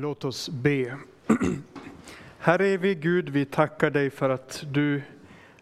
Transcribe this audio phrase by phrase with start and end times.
[0.00, 0.96] Låt oss be.
[2.38, 5.02] Herre evige Gud, vi tackar dig för att du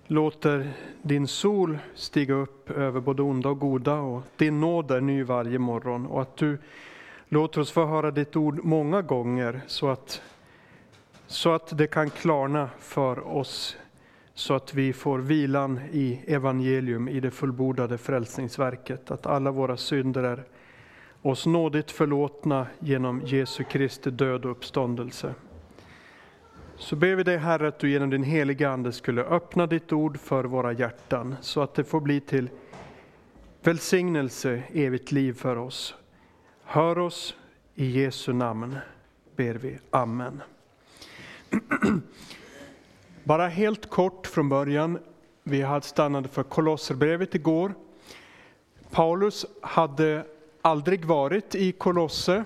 [0.07, 0.73] låter
[1.03, 5.59] din sol stiga upp över både onda och goda och din nåd är ny varje
[5.59, 6.59] morgon och att du
[7.29, 10.23] låter oss få höra ditt ord många gånger så att,
[11.27, 13.77] så att det kan klarna för oss
[14.35, 20.23] så att vi får vilan i evangelium, i det fullbordade frälsningsverket, att alla våra synder
[20.23, 20.45] är
[21.27, 25.35] oss nådigt förlåtna genom Jesu Kristi död och uppståndelse.
[26.77, 30.19] Så ber vi dig Herre att du genom din heliga Ande skulle öppna ditt ord
[30.19, 32.51] för våra hjärtan så att det får bli till
[33.63, 35.95] välsignelse, evigt liv för oss.
[36.65, 37.37] Hör oss
[37.75, 38.77] i Jesu namn,
[39.37, 39.79] ber vi.
[39.91, 40.43] Amen.
[43.25, 44.99] Bara helt kort från början.
[45.43, 47.75] Vi hade stannat för Kolosserbrevet igår.
[48.91, 50.27] Paulus hade
[50.67, 52.45] aldrig varit i Kolosse,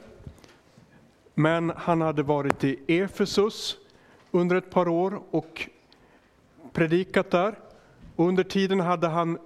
[1.34, 3.76] men han hade varit i Efesus
[4.30, 5.68] under ett par år och
[6.72, 7.54] predikat där.
[8.16, 9.38] Och under tiden hade han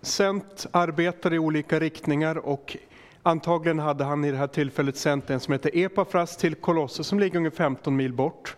[0.00, 2.76] sänt arbetare i olika riktningar och
[3.22, 7.20] antagligen hade han i det här tillfället sänt en som heter Epafras till Kolosse som
[7.20, 8.56] ligger ungefär 15 mil bort.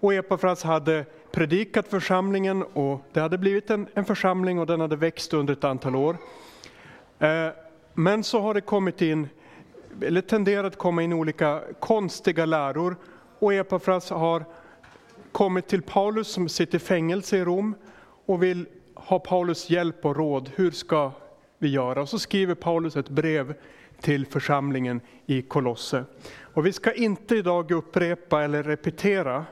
[0.00, 4.96] Och Epafras hade predikat församlingen och det hade blivit en, en församling och den hade
[4.96, 6.16] växt under ett antal år.
[7.18, 7.48] Eh,
[7.98, 9.28] men så har det kommit in,
[10.02, 12.96] eller tenderat att komma in olika konstiga läror
[13.38, 14.44] och Epafras har
[15.32, 17.74] kommit till Paulus som sitter i fängelse i Rom
[18.26, 20.50] och vill ha Paulus hjälp och råd.
[20.54, 21.12] Hur ska
[21.58, 22.02] vi göra?
[22.02, 23.54] Och så skriver Paulus ett brev
[24.00, 26.04] till församlingen i Kolosse.
[26.40, 29.44] Och vi ska inte idag upprepa eller repetera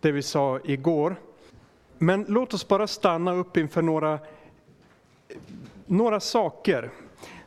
[0.00, 1.16] det vi sa igår.
[1.98, 4.18] Men låt oss bara stanna upp inför några,
[5.86, 6.90] några saker.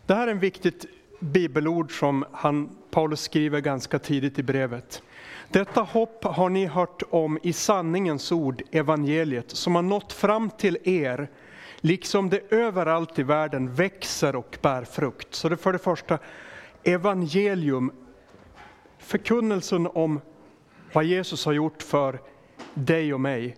[0.06, 0.86] Det här är ett viktigt
[1.20, 5.04] bibelord som han, Paulus skriver ganska tidigt i brevet.
[5.50, 10.78] Detta hopp har ni hört om i sanningens ord, evangeliet, som har nått fram till
[10.84, 11.30] er,
[11.78, 15.36] liksom det överallt i världen växer och bär frukt.
[15.36, 16.20] Så det för det första,
[16.84, 17.92] evangelium,
[18.98, 20.22] förkunnelsen om
[20.94, 22.20] vad Jesus har gjort för
[22.74, 23.58] dig och mig,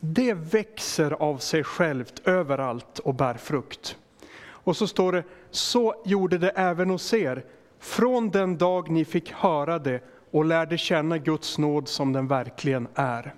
[0.00, 3.96] det växer av sig självt överallt och bär frukt.
[4.64, 7.44] Och så står det, så gjorde det även hos er,
[7.78, 10.00] från den dag ni fick höra det
[10.30, 13.34] och lärde känna Guds nåd som den verkligen är.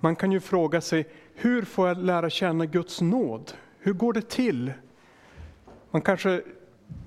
[0.00, 3.52] Man kan ju fråga sig, hur får jag lära känna Guds nåd?
[3.78, 4.72] Hur går det till?
[5.90, 6.42] Man kanske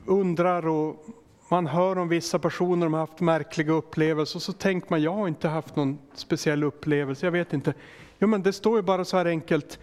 [0.05, 1.05] undrar och
[1.49, 5.13] man hör om vissa personer som har haft märkliga upplevelser och så tänker man, jag
[5.13, 7.73] har inte haft någon speciell upplevelse, jag vet inte.
[8.19, 9.79] Jo men det står ju bara så här enkelt,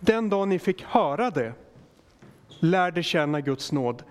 [0.00, 1.52] den dag ni fick höra det,
[2.60, 4.02] lärde känna Guds nåd.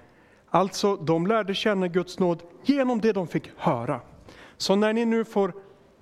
[0.49, 4.01] Alltså, de lärde känna Guds nåd genom det de fick höra.
[4.57, 5.53] Så när ni nu får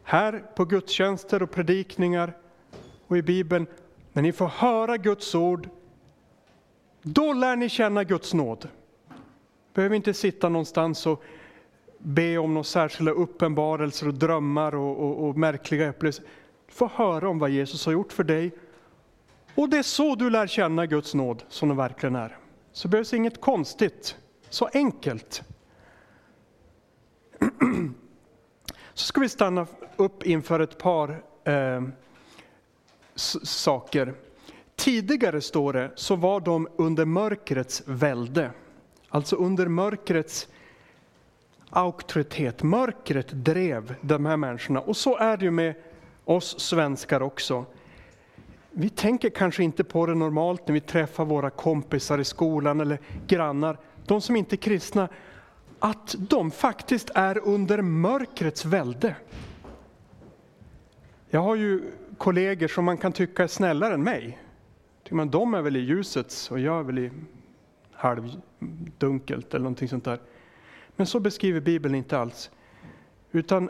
[0.03, 2.37] här på gudstjänster och predikningar
[3.07, 3.67] och i Bibeln,
[4.13, 5.69] när ni får höra Guds ord,
[7.01, 8.67] då lär ni känna Guds nåd.
[9.73, 11.23] Behöver inte sitta någonstans och
[11.99, 16.25] be om några särskilda uppenbarelser och drömmar och, och, och märkliga upplevelser.
[16.67, 18.51] Du får höra om vad Jesus har gjort för dig
[19.57, 22.37] och det är så du lär känna Guds nåd som den verkligen är.
[22.71, 24.17] Så det behövs inget konstigt,
[24.49, 25.43] så enkelt.
[28.93, 31.83] Så ska vi stanna upp inför ett par eh,
[33.43, 34.13] saker.
[34.75, 38.51] Tidigare står det, så var de under mörkrets välde.
[39.09, 40.47] Alltså under mörkrets
[41.69, 42.63] auktoritet.
[42.63, 44.81] Mörkret drev de här människorna.
[44.81, 45.73] Och så är det ju med
[46.25, 47.65] oss svenskar också
[48.79, 52.99] vi tänker kanske inte på det normalt när vi träffar våra kompisar i skolan eller
[53.27, 55.09] grannar, de som inte är kristna,
[55.79, 59.15] att de faktiskt är under mörkrets välde.
[61.29, 61.83] Jag har ju
[62.17, 64.39] kollegor som man kan tycka är snällare än mig.
[65.09, 67.11] Men de är väl i ljusets och jag är väl i
[67.91, 70.19] halvdunkelt eller någonting sånt där.
[70.95, 72.51] Men så beskriver Bibeln inte alls.
[73.31, 73.69] Utan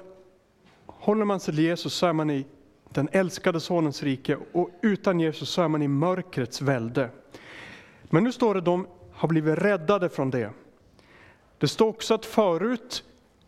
[0.86, 2.46] håller man sig till Jesus så är man i
[2.90, 7.10] den älskade sonens rike och utan Jesus så är man i mörkrets välde.
[8.04, 10.50] Men nu står det att de har blivit räddade från det.
[11.58, 13.04] Det står också att förut,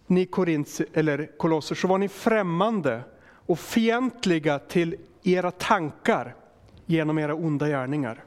[0.07, 6.35] ni Korint, eller kolosser, så var ni främmande och fientliga till era tankar
[6.85, 8.23] genom era onda gärningar.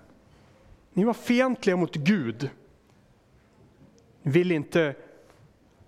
[0.93, 2.51] Ni var fientliga mot Gud.
[4.23, 4.95] Ville inte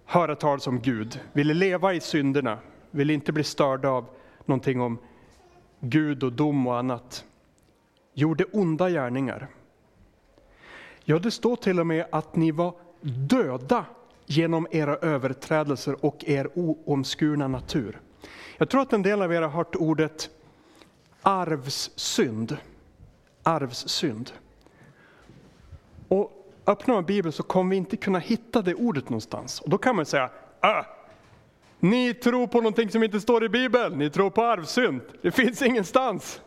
[0.05, 2.59] höra talas om Gud, ville leva i synderna,
[2.91, 4.07] ville inte bli störda av
[4.45, 4.99] någonting om
[5.87, 7.25] Gud och dom och annat,
[8.15, 9.49] gjorde onda gärningar.
[11.05, 13.85] Ja, det står till och med att ni var döda
[14.27, 18.01] genom era överträdelser och er oomskurna natur.
[18.59, 20.31] Jag tror att en del av er har hört ordet
[21.23, 22.57] arvssynd.
[23.43, 24.33] Arvssynd.
[26.09, 29.61] Och öppnar man Bibeln så kommer vi inte kunna hitta det ordet någonstans.
[29.61, 30.31] Och då kan man säga,
[30.63, 30.87] äh,
[31.81, 35.01] ni tror på någonting som inte står i Bibeln, ni tror på arvsynd.
[35.23, 36.41] Det finns ingenstans.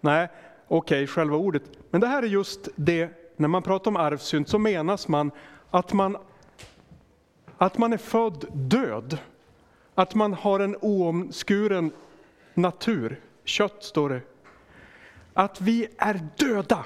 [0.00, 0.28] Nej,
[0.68, 1.62] okej, okay, själva ordet.
[1.90, 5.30] Men det här är just det, när man pratar om arvsynd så menas man
[5.70, 6.16] att man,
[7.56, 9.18] att man är född död.
[9.94, 11.90] Att man har en oomskuren
[12.54, 13.20] natur.
[13.44, 14.20] Kött står det.
[15.32, 16.84] Att vi är döda.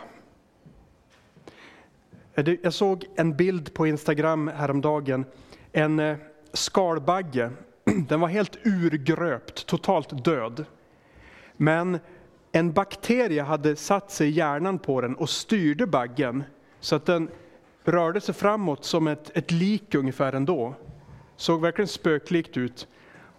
[2.62, 5.24] Jag såg en bild på Instagram häromdagen.
[5.72, 6.16] En eh,
[6.52, 7.50] skalbagge.
[8.08, 10.64] Den var helt urgröpt, totalt död.
[11.56, 11.98] Men
[12.52, 16.44] en bakterie hade satt sig i hjärnan på den och styrde baggen
[16.80, 17.30] så att den
[17.84, 20.74] rörde sig framåt som ett, ett lik ungefär ändå.
[21.36, 22.88] Såg verkligen spöklikt ut.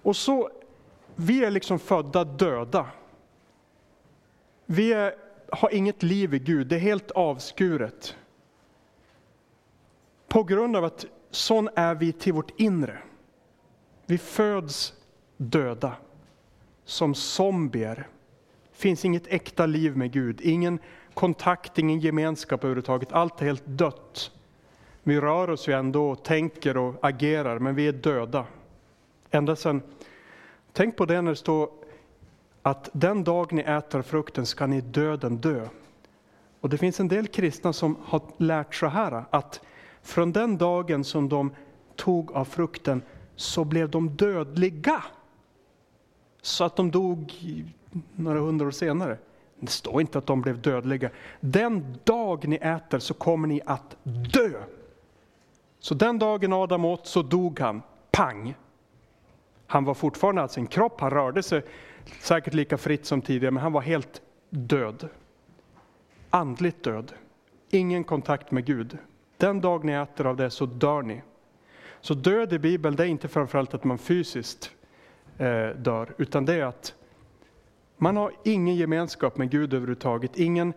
[0.01, 0.49] Och så,
[1.15, 2.85] vi är liksom födda döda.
[4.65, 5.13] Vi är,
[5.51, 8.15] har inget liv i Gud, det är helt avskuret.
[10.27, 13.01] På grund av att sån är vi till vårt inre.
[14.11, 14.93] Vi föds
[15.37, 15.93] döda,
[16.85, 18.07] som zombier.
[18.71, 20.79] Det finns inget äkta liv med Gud, ingen
[21.13, 23.11] kontakt, ingen gemenskap överhuvudtaget.
[23.11, 24.31] Allt är helt dött.
[25.03, 28.45] Vi rör oss ju ändå, tänker och agerar, men vi är döda.
[29.29, 29.81] Ända sedan,
[30.73, 31.69] tänk på det när det står
[32.61, 35.67] att den dag ni äter frukten ska ni döden dö.
[36.61, 39.61] Och det finns en del kristna som har lärt så här att
[40.01, 41.55] från den dagen som de
[41.95, 43.01] tog av frukten
[43.35, 45.03] så blev de dödliga.
[46.41, 47.33] Så att de dog
[48.15, 49.17] några hundra år senare.
[49.59, 51.09] Det står inte att de blev dödliga.
[51.39, 54.63] Den dag ni äter så kommer ni att dö.
[55.79, 57.81] Så den dagen Adam åt så dog han,
[58.11, 58.55] pang.
[59.67, 61.63] Han var fortfarande alltså en kropp, han rörde sig
[62.21, 65.09] säkert lika fritt som tidigare, men han var helt död.
[66.29, 67.11] Andligt död.
[67.69, 68.97] Ingen kontakt med Gud.
[69.37, 71.21] Den dag ni äter av det så dör ni.
[72.01, 74.71] Så död i Bibeln, det är inte framförallt att man fysiskt
[75.37, 76.93] eh, dör, utan det är att
[77.97, 80.73] man har ingen gemenskap med Gud överhuvudtaget, ingen,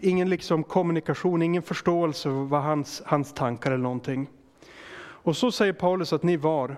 [0.00, 4.28] ingen liksom kommunikation, ingen förståelse för vad hans, hans tankar eller någonting.
[5.22, 6.76] Och så säger Paulus att ni var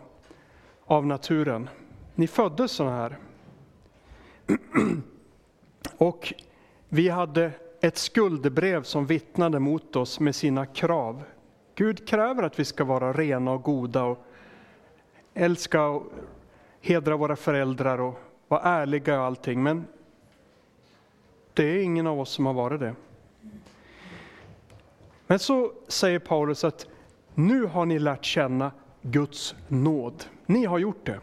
[0.84, 1.68] av naturen.
[2.14, 3.18] Ni föddes sådana här.
[5.96, 6.34] Och
[6.88, 7.50] vi hade
[7.80, 11.22] ett skuldebrev som vittnade mot oss med sina krav.
[11.74, 14.26] Gud kräver att vi ska vara rena och goda och
[15.34, 16.12] älska och
[16.80, 19.62] hedra våra föräldrar och vara ärliga och allting.
[19.62, 19.84] Men
[21.54, 22.94] det är ingen av oss som har varit det.
[25.26, 26.86] Men så säger Paulus att
[27.34, 28.72] nu har ni lärt känna
[29.02, 30.24] Guds nåd.
[30.46, 31.20] Ni har gjort det.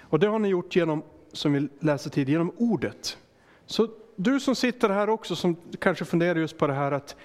[0.00, 1.02] Och det har ni gjort genom,
[1.32, 3.18] som vi läste tidigare, genom ordet.
[3.66, 7.16] Så du som sitter här också, som kanske funderar just på det här att,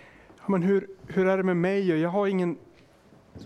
[0.47, 2.01] men hur, hur är det med mig?
[2.01, 2.57] Jag har ingen,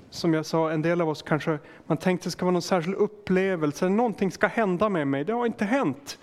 [0.09, 2.95] som jag sa, en del av oss kanske, man tänkte det ska vara någon särskild
[2.97, 5.23] upplevelse, någonting ska hända med mig.
[5.23, 6.19] Det har inte hänt.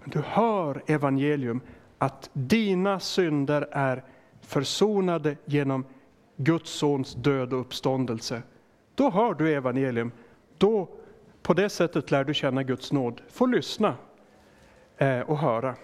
[0.00, 1.60] Men du hör evangelium,
[1.98, 4.04] att dina synder är
[4.40, 5.84] försonade genom
[6.36, 8.42] Guds sons död och uppståndelse.
[8.94, 10.12] Då hör du evangelium.
[10.58, 10.88] Då,
[11.42, 13.20] på det sättet lär du känna Guds nåd.
[13.28, 13.94] Få lyssna
[14.96, 15.74] eh, och höra.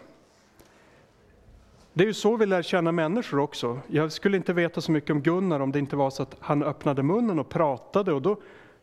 [1.99, 3.81] Det är ju så vi lär känna människor också.
[3.87, 6.63] Jag skulle inte veta så mycket om Gunnar om det inte var så att han
[6.63, 8.37] öppnade munnen och pratade och då,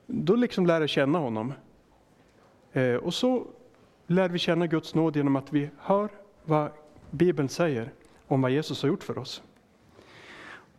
[0.05, 1.53] då liksom lär jag känna honom.
[2.73, 3.47] Eh, och så
[4.07, 6.09] lär vi känna Guds nåd genom att vi hör
[6.43, 6.71] vad
[7.11, 7.93] Bibeln säger
[8.27, 9.43] om vad Jesus har gjort för oss.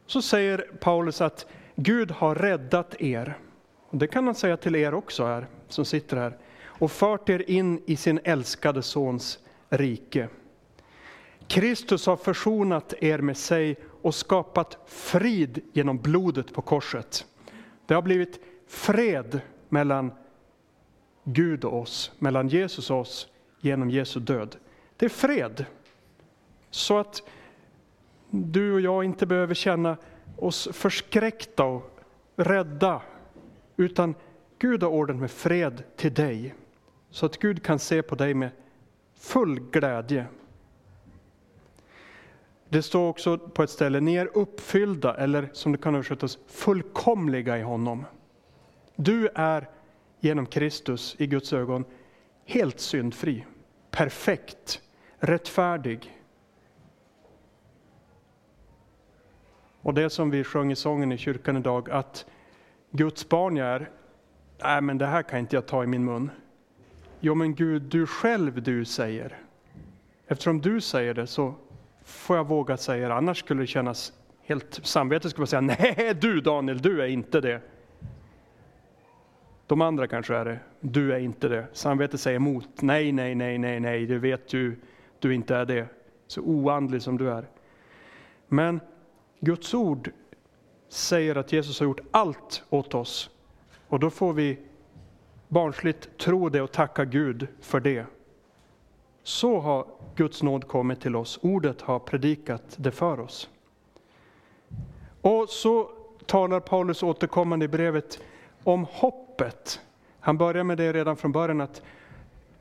[0.07, 3.38] Så säger Paulus att Gud har räddat er.
[3.88, 6.37] Och det kan han säga till er också här, som sitter här.
[6.64, 9.38] Och fört er in i sin älskade sons
[9.69, 10.28] rike.
[11.48, 17.26] Kristus har försonat er med sig och skapat frid genom blodet på korset.
[17.86, 20.12] Det har blivit fred mellan
[21.24, 23.28] Gud och oss, mellan Jesus och oss
[23.60, 24.56] genom Jesu död.
[24.96, 25.64] Det är fred.
[26.70, 27.22] Så att
[28.30, 29.96] du och jag inte behöver känna
[30.36, 32.00] oss förskräckta och
[32.36, 33.02] rädda,
[33.76, 34.14] utan
[34.58, 36.54] Gud har ordnat med fred till dig.
[37.10, 38.50] Så att Gud kan se på dig med
[39.14, 40.26] full glädje.
[42.68, 47.58] Det står också på ett ställe, ni är uppfyllda, eller som det kan översättas, fullkomliga
[47.58, 48.04] i honom.
[48.96, 49.68] Du är
[50.20, 51.85] genom Kristus i Guds ögon
[52.44, 53.44] helt syndfri,
[53.90, 54.80] perfekt,
[55.18, 56.12] rättfärdig.
[59.82, 62.26] Och det som vi sjöng i sången i kyrkan idag, att
[62.90, 63.90] Guds barn jag är,
[64.62, 66.30] nej men det här kan inte jag ta i min mun.
[67.20, 69.38] Jo men Gud, du själv du säger.
[70.26, 71.54] Eftersom du säger det så
[72.06, 76.40] får jag våga säga det, annars skulle det kännas helt, samvetet skulle säga, nej du
[76.40, 77.60] Daniel, du är inte det.
[79.66, 81.66] De andra kanske är det, du är inte det.
[81.72, 84.76] Samvetet säger emot, nej, nej, nej, nej, nej, du vet ju,
[85.18, 85.86] du inte är det.
[86.26, 87.48] Så oandlig som du är.
[88.48, 88.80] Men
[89.40, 90.10] Guds ord
[90.88, 93.30] säger att Jesus har gjort allt åt oss.
[93.88, 94.58] Och då får vi
[95.48, 98.06] barnsligt tro det och tacka Gud för det.
[99.26, 101.38] Så har Guds nåd kommit till oss.
[101.42, 103.50] Ordet har predikat det för oss.
[105.21, 105.90] Och så
[106.26, 108.21] talar Paulus återkommande i brevet
[108.64, 109.80] om hoppet.
[110.21, 111.83] Han börjar med det redan från början att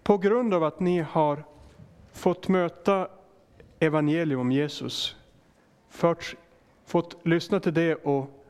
[0.03, 1.43] på grund av att ni har
[2.13, 3.07] fått möta
[3.79, 5.15] evangelium om Jesus,
[5.89, 6.35] förts,
[6.85, 8.45] fått lyssna till det och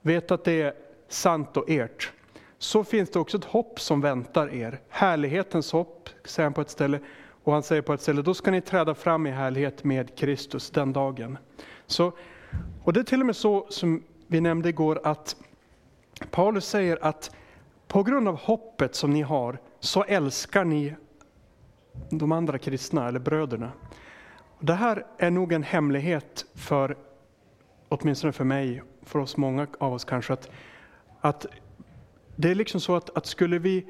[0.00, 0.74] veta att det är
[1.08, 2.12] sant och ert,
[2.58, 4.80] så finns det också ett hopp som väntar er.
[4.88, 7.00] Härlighetens hopp, säger han på ett ställe.
[7.44, 10.70] Och han säger på ett ställe, då ska ni träda fram i härlighet med Kristus
[10.70, 11.38] den dagen.
[11.86, 12.12] Så,
[12.84, 15.36] och det är till och med så som vi nämnde igår att
[16.30, 17.30] Paulus säger att
[17.88, 20.94] på grund av hoppet som ni har så älskar ni
[22.10, 23.72] de andra kristna eller bröderna.
[24.60, 26.96] Det här är nog en hemlighet för,
[27.88, 30.50] åtminstone för mig, för oss många av oss kanske, att,
[31.20, 31.46] att
[32.40, 33.86] det är liksom så att, att skulle vi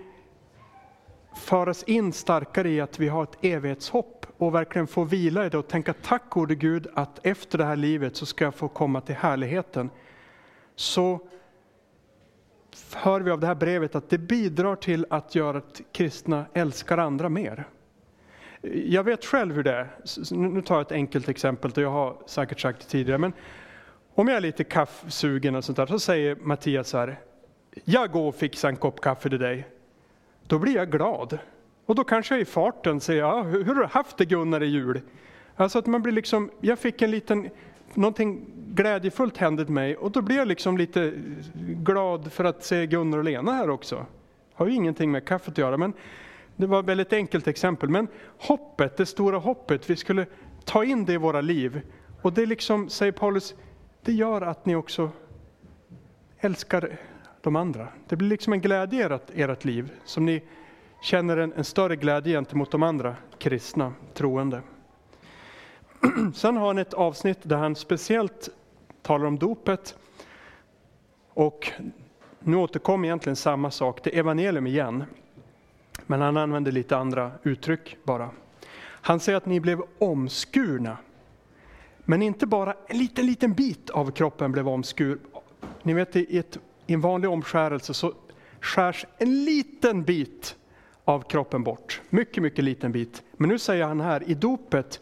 [1.36, 5.58] föras in starkare i att vi har ett evighetshopp och verkligen få vila i det
[5.58, 9.00] och tänka tack gode Gud att efter det här livet så ska jag få komma
[9.00, 9.90] till härligheten.
[10.76, 11.20] Så
[12.94, 16.98] hör vi av det här brevet att det bidrar till att göra att kristna älskar
[16.98, 17.68] andra mer.
[18.72, 19.90] Jag vet själv hur det är.
[20.34, 23.18] Nu tar jag ett enkelt exempel, och jag har säkert sagt det tidigare.
[23.18, 23.32] Men
[24.14, 27.18] om jag är lite kaffsugen och sånt där, så säger Mattias så här,
[27.84, 29.68] jag går och fixar en kopp kaffe till dig.
[30.46, 31.38] Då blir jag glad.
[31.86, 34.66] Och då kanske jag i farten säger, ja, hur har du haft det Gunnar i
[34.66, 35.00] jul?
[35.56, 37.50] Alltså att man blir liksom, jag fick en liten,
[37.94, 41.12] någonting glädjefullt hände mig och då blir jag liksom lite
[41.54, 44.06] glad för att se Gunnar och Lena här också.
[44.54, 45.92] Har ju ingenting med kaffet att göra, men
[46.56, 47.88] det var ett väldigt enkelt exempel.
[47.88, 48.08] Men
[48.38, 50.26] hoppet, det stora hoppet, vi skulle
[50.64, 51.80] ta in det i våra liv.
[52.22, 53.54] Och det liksom, säger Paulus,
[54.02, 55.10] det gör att ni också
[56.40, 56.98] älskar
[57.40, 57.88] de andra.
[58.08, 60.42] Det blir liksom en glädje i ert, ert liv, som ni
[61.02, 64.62] känner en, en större glädje gentemot de andra kristna troende.
[66.34, 68.48] Sen har han ett avsnitt där han speciellt
[69.02, 69.96] talar om dopet.
[71.28, 71.72] Och
[72.38, 75.04] nu återkommer egentligen samma sak, till evangelium igen.
[76.06, 78.30] Men han använder lite andra uttryck bara.
[78.80, 80.96] Han säger att ni blev omskurna.
[81.98, 85.18] Men inte bara en liten, liten bit av kroppen blev omskur.
[85.82, 88.14] Ni vet i, ett, i en vanlig omskärelse så
[88.60, 90.56] skärs en liten bit
[91.04, 92.00] av kroppen bort.
[92.10, 93.22] Mycket, mycket liten bit.
[93.36, 95.00] Men nu säger han här, i dopet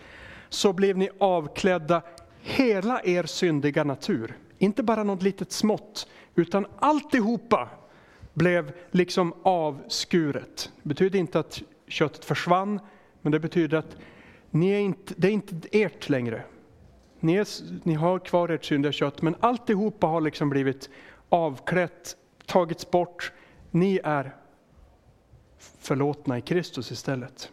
[0.49, 2.03] så blev ni avklädda
[2.41, 4.37] hela er syndiga natur.
[4.59, 7.69] Inte bara något litet smått, utan alltihopa
[8.35, 10.73] blev liksom avskuret.
[10.83, 12.81] Det betyder inte att köttet försvann,
[13.23, 13.97] men det betyder att
[14.51, 16.43] ni är inte, det är inte ert längre.
[17.21, 17.47] Ni, är,
[17.83, 20.91] ni har kvar ert syndiga kött, men alltihopa har liksom blivit
[21.29, 22.17] avklätt,
[22.47, 23.33] tagits bort.
[23.71, 24.35] Ni är
[25.79, 27.53] förlåtna i Kristus istället.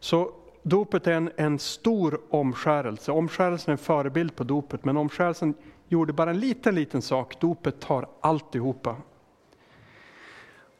[0.00, 0.32] Så
[0.62, 3.12] dopet är en, en stor omskärelse.
[3.12, 5.54] Omskärelsen är en förebild på dopet, men omskärelsen
[5.88, 7.40] gjorde bara en liten, liten sak.
[7.40, 8.96] Dopet tar alltihopa.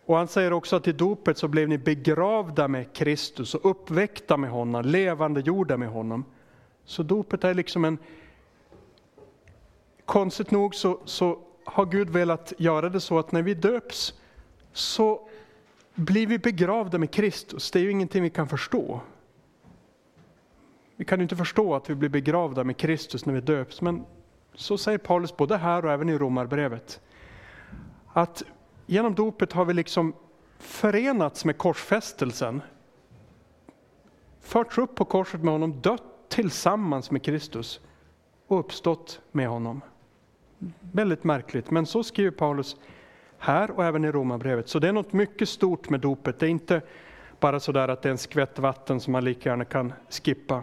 [0.07, 4.37] Och han säger också att i dopet så blev ni begravda med Kristus och uppväckta
[4.37, 6.25] med honom, levande gjorda med honom.
[6.85, 7.99] Så dopet är liksom en...
[10.05, 14.15] Konstigt nog så, så har Gud velat göra det så att när vi döps
[14.73, 15.29] så
[15.95, 17.71] blir vi begravda med Kristus.
[17.71, 19.01] Det är ju ingenting vi kan förstå.
[20.97, 24.05] Vi kan ju inte förstå att vi blir begravda med Kristus när vi döps, men
[24.55, 27.01] så säger Paulus både här och även i Romarbrevet.
[28.13, 28.43] Att
[28.87, 30.15] genom dopet har vi liksom
[30.59, 32.63] förenats med korsfästelsen.
[34.41, 37.81] Förts upp på korset med honom, dött tillsammans med Kristus
[38.47, 39.81] och uppstått med honom.
[40.93, 42.77] Väldigt märkligt, men så skriver Paulus
[43.39, 44.69] här och även i Romarbrevet.
[44.69, 46.39] Så det är något mycket stort med dopet.
[46.39, 46.83] Det är inte
[47.41, 50.63] bara sådär att det är en skvätt vatten som man lika gärna kan skippa.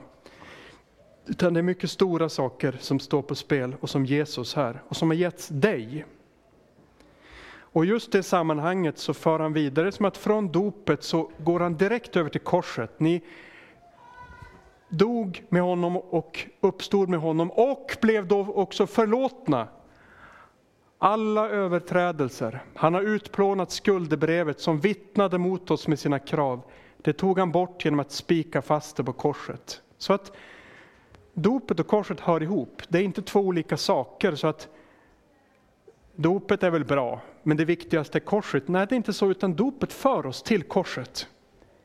[1.26, 4.96] Utan det är mycket stora saker som står på spel och som Jesus här och
[4.96, 6.06] som har getts dig.
[7.72, 11.78] Och just det sammanhanget så för han vidare som att från dopet så går han
[11.78, 13.00] direkt över till korset.
[13.00, 13.22] Ni,
[14.90, 19.68] dog med honom och uppstod med honom och blev då också förlåtna
[21.00, 22.64] alla överträdelser.
[22.76, 26.62] Han har utplånat skuldebrevet som vittnade mot oss med sina krav.
[26.98, 29.82] Det tog han bort genom att spika fast det på korset.
[29.98, 30.32] Så att
[31.34, 32.82] dopet och korset hör ihop.
[32.88, 34.36] Det är inte två olika saker.
[34.36, 34.68] så att
[36.16, 38.68] Dopet är väl bra, men det viktigaste är korset.
[38.68, 41.28] Nej, det är inte så, utan dopet för oss till korset.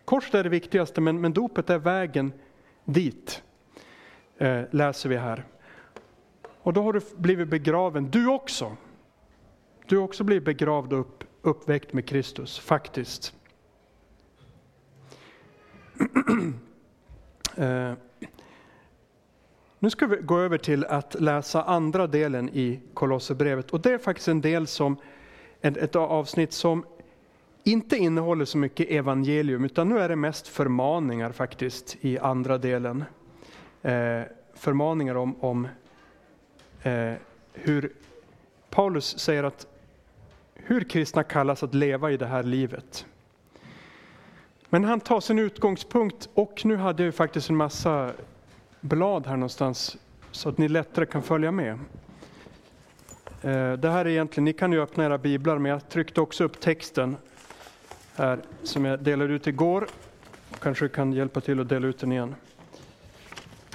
[0.04, 2.32] Korset är det viktigaste, men, men dopet är vägen
[2.84, 3.42] dit,
[4.38, 5.44] eh, läser vi här.
[6.62, 8.76] Och då har du blivit begraven, du också.
[9.86, 13.34] Du har också blivit begravd och upp, uppväckt med Kristus, faktiskt.
[17.56, 17.92] eh,
[19.78, 23.70] nu ska vi gå över till att läsa andra delen i Kolosserbrevet.
[23.70, 24.96] Och det är faktiskt en del som,
[25.60, 26.84] ett avsnitt som
[27.64, 33.04] inte innehåller så mycket evangelium, utan nu är det mest förmaningar faktiskt i andra delen.
[33.82, 34.22] Eh,
[34.54, 35.68] förmaningar om, om
[36.82, 37.12] eh,
[37.52, 37.92] hur
[38.70, 39.66] Paulus säger att
[40.66, 43.06] hur kristna kallas att leva i det här livet.
[44.68, 48.12] Men han tar sin utgångspunkt, och nu hade jag faktiskt en massa
[48.80, 49.96] blad här någonstans
[50.30, 51.72] så att ni lättare kan följa med.
[53.42, 56.44] Eh, det här är egentligen, ni kan ju öppna era biblar, men jag tryckte också
[56.44, 57.16] upp texten
[58.16, 59.86] här som jag delade ut igår.
[60.60, 62.34] Kanske kan hjälpa till att dela ut den igen.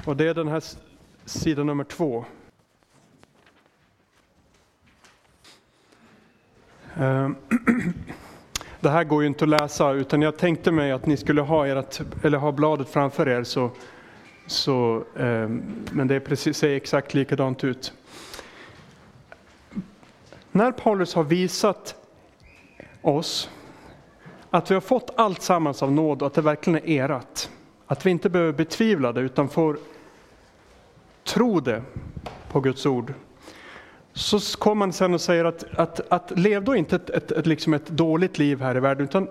[0.06, 0.64] Och det är den här
[1.26, 2.26] sidan nummer två.
[7.00, 7.36] Ehm,
[8.80, 11.68] det här går ju inte att läsa, utan jag tänkte mig att ni skulle ha,
[11.68, 13.72] ert, eller ha bladet framför er, så
[14.52, 17.94] så, ehm, men det är precis, ser exakt likadant ut.
[20.52, 21.96] När Paulus har visat
[23.02, 23.50] oss
[24.50, 27.50] att vi har fått allt sammans av nåd och att det verkligen är erat.
[27.88, 29.78] Att vi inte behöver betvivla det utan får
[31.24, 31.82] tro det
[32.52, 33.14] på Guds ord.
[34.14, 37.46] Så kommer han sen och säger att, att, att lev då inte ett, ett, ett,
[37.46, 39.28] liksom ett dåligt liv här i världen utan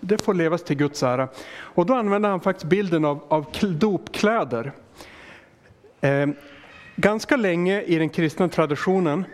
[0.00, 1.28] det får levas till Guds ära.
[1.58, 4.72] Och då använder han faktiskt bilden av, av dopkläder.
[6.00, 6.26] Eh,
[6.96, 9.24] ganska länge i den kristna traditionen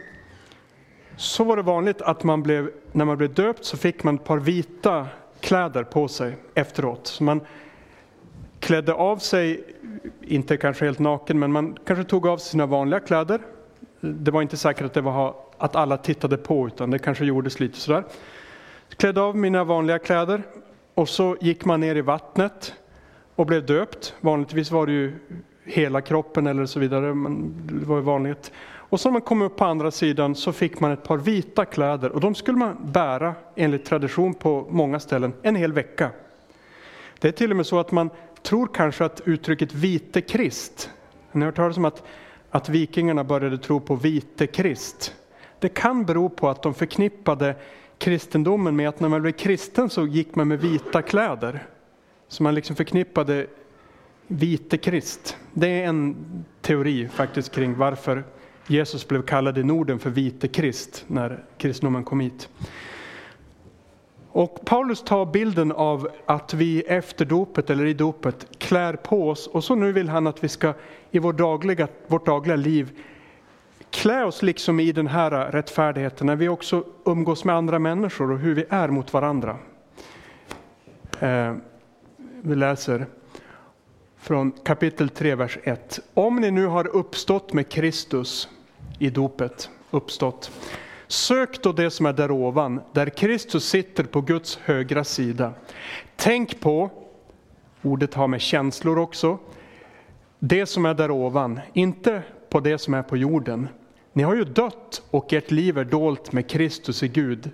[1.17, 4.25] så var det vanligt att man blev, när man blev döpt så fick man ett
[4.25, 5.07] par vita
[5.41, 7.07] kläder på sig efteråt.
[7.07, 7.41] Så man
[8.61, 9.65] klädde av sig,
[10.21, 13.41] inte kanske helt naken, men man kanske tog av sig sina vanliga kläder.
[14.05, 17.61] Det var inte säkert att det var att alla tittade på, utan det kanske gjordes
[17.61, 18.05] lite sådär.
[18.97, 20.43] Klädde av mina vanliga kläder
[20.95, 22.75] och så gick man ner i vattnet
[23.35, 24.15] och blev döpt.
[24.21, 25.13] Vanligtvis var det ju
[25.65, 28.53] hela kroppen eller så vidare, men det var ju vanligt.
[28.75, 31.65] Och så när man kom upp på andra sidan så fick man ett par vita
[31.65, 36.11] kläder och de skulle man bära enligt tradition på många ställen en hel vecka.
[37.19, 38.11] Det är till och med så att man
[38.43, 40.91] tror kanske att uttrycket vite krist,
[41.33, 42.03] ni har hört talas om att,
[42.55, 45.15] att vikingarna började tro på vite krist.
[45.59, 47.57] Det kan bero på att de förknippade
[47.99, 51.67] kristendomen med att när man blev kristen så gick man med vita kläder.
[52.29, 53.47] Så man liksom förknippade
[54.27, 55.37] vite krist.
[55.53, 56.17] Det är en
[56.61, 58.25] teori faktiskt kring varför
[58.67, 62.49] Jesus blev kallad i Norden för vite krist när kristendomen kom hit.
[64.35, 69.47] Och Paulus tar bilden av att vi efter dopet eller i dopet klär på oss
[69.47, 70.75] och så nu vill han att vi ska
[71.11, 72.91] i vår dagliga, vårt dagliga liv
[73.91, 78.39] klä oss liksom i den här rättfärdigheten när vi också umgås med andra människor och
[78.39, 79.57] hur vi är mot varandra.
[81.21, 81.55] Eh,
[82.43, 83.07] vi läser
[84.19, 86.01] från kapitel 3, vers 1.
[86.15, 88.49] Om ni nu har uppstått med Kristus
[88.99, 90.51] i dopet, uppstått,
[91.13, 95.53] sök då det som är där ovan, där Kristus sitter på Guds högra sida.
[96.17, 96.91] Tänk på,
[97.83, 99.39] ordet har med känslor också,
[100.39, 103.69] det som är där ovan, inte på det som är på jorden.
[104.13, 107.51] Ni har ju dött och ert liv är dolt med Kristus i Gud.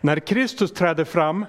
[0.00, 1.46] När Kristus träder fram,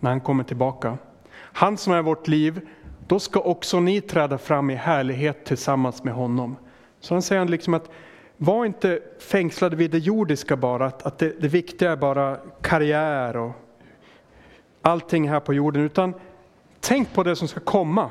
[0.00, 0.98] när han kommer tillbaka,
[1.32, 2.60] han som är vårt liv,
[3.06, 6.56] då ska också ni träda fram i härlighet tillsammans med honom.
[7.00, 7.90] Så han säger liksom att
[8.42, 13.36] var inte fängslade vid det jordiska bara, att, att det, det viktiga är bara karriär
[13.36, 13.52] och
[14.82, 16.14] allting här på jorden, utan
[16.80, 18.10] tänk på det som ska komma.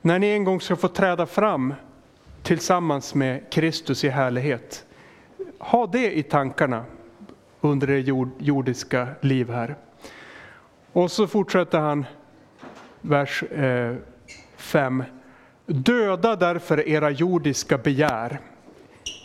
[0.00, 1.74] När ni en gång ska få träda fram
[2.42, 4.86] tillsammans med Kristus i härlighet.
[5.58, 6.84] Ha det i tankarna
[7.60, 9.76] under det jord, jordiska liv här.
[10.92, 12.06] Och så fortsätter han,
[13.00, 13.44] vers
[14.56, 15.00] 5.
[15.00, 15.06] Eh,
[15.66, 18.40] Döda därför era jordiska begär,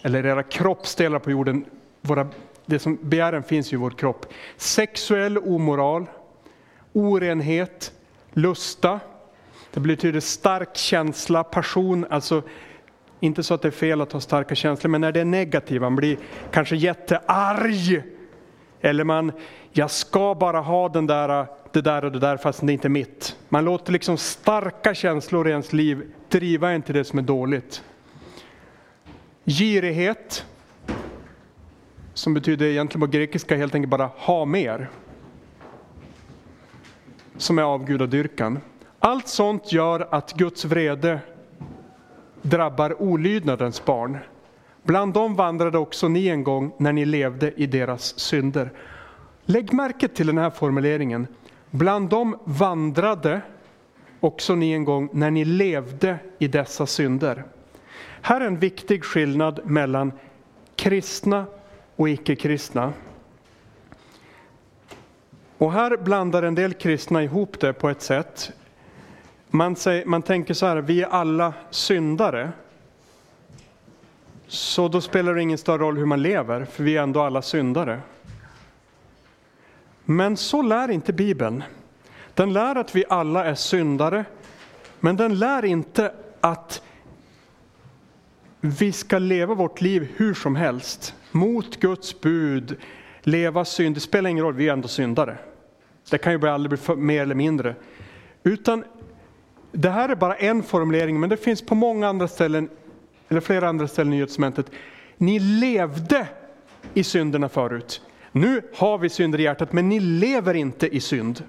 [0.01, 1.65] eller era kroppsdelar på jorden.
[2.01, 2.27] Våra,
[2.65, 4.25] det som begären finns i vår kropp.
[4.57, 6.05] Sexuell omoral,
[6.93, 7.91] orenhet,
[8.33, 8.99] lusta,
[9.73, 12.43] Det betyder stark känsla, passion, alltså
[13.19, 15.81] inte så att det är fel att ha starka känslor, men när det är negativt,
[15.81, 16.17] man blir
[16.51, 18.03] kanske jättearg.
[18.81, 19.31] Eller man,
[19.71, 22.89] jag ska bara ha den där, det där och det där fast det är inte
[22.89, 23.35] mitt.
[23.49, 27.83] Man låter liksom starka känslor i ens liv driva en till det som är dåligt.
[29.49, 30.45] Girighet,
[32.13, 34.89] som betyder egentligen på grekiska helt enkelt bara ha mer.
[37.37, 38.59] Som är avgudadyrkan.
[38.99, 41.19] Allt sånt gör att Guds vrede
[42.41, 44.17] drabbar olydnadens barn.
[44.83, 48.71] Bland dem vandrade också ni en gång när ni levde i deras synder.
[49.45, 51.27] Lägg märke till den här formuleringen.
[51.71, 53.41] Bland dem vandrade
[54.19, 57.45] också ni en gång när ni levde i dessa synder.
[58.27, 60.11] Här är en viktig skillnad mellan
[60.75, 61.45] kristna
[61.95, 62.93] och icke-kristna.
[65.57, 68.51] Och här blandar en del kristna ihop det på ett sätt.
[69.49, 72.51] Man, säger, man tänker så här, vi är alla syndare.
[74.47, 77.41] Så då spelar det ingen större roll hur man lever, för vi är ändå alla
[77.41, 78.01] syndare.
[80.05, 81.63] Men så lär inte Bibeln.
[82.33, 84.25] Den lär att vi alla är syndare,
[84.99, 86.81] men den lär inte att
[88.69, 92.77] vi ska leva vårt liv hur som helst, mot Guds bud,
[93.21, 93.95] leva synd.
[93.95, 95.37] Det spelar ingen roll, vi är ändå syndare.
[96.09, 97.75] Det kan ju aldrig bli mer eller mindre.
[98.43, 98.83] Utan
[99.71, 102.69] det här är bara en formulering, men det finns på många andra ställen,
[103.29, 104.71] eller flera andra ställen i Nya Testamentet.
[105.17, 106.27] Ni levde
[106.93, 108.01] i synderna förut.
[108.31, 111.43] Nu har vi synder i hjärtat, men ni lever inte i synd.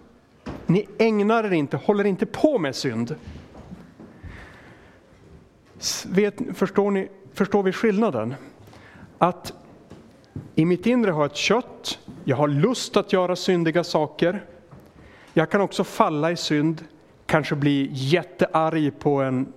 [0.67, 3.15] Ni ägnar er inte, håller inte på med synd.
[6.07, 8.35] Vet, förstår, ni, förstår vi skillnaden?
[9.19, 9.53] Att
[10.55, 14.45] i mitt inre har jag ett kött, jag har lust att göra syndiga saker.
[15.33, 16.85] Jag kan också falla i synd,
[17.27, 19.53] kanske bli jättearg på en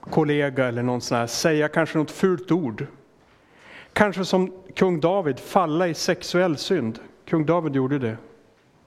[0.00, 2.86] kollega eller någon sån här, säga kanske något fult ord.
[3.92, 6.98] Kanske som kung David, falla i sexuell synd.
[7.24, 8.16] Kung David gjorde det,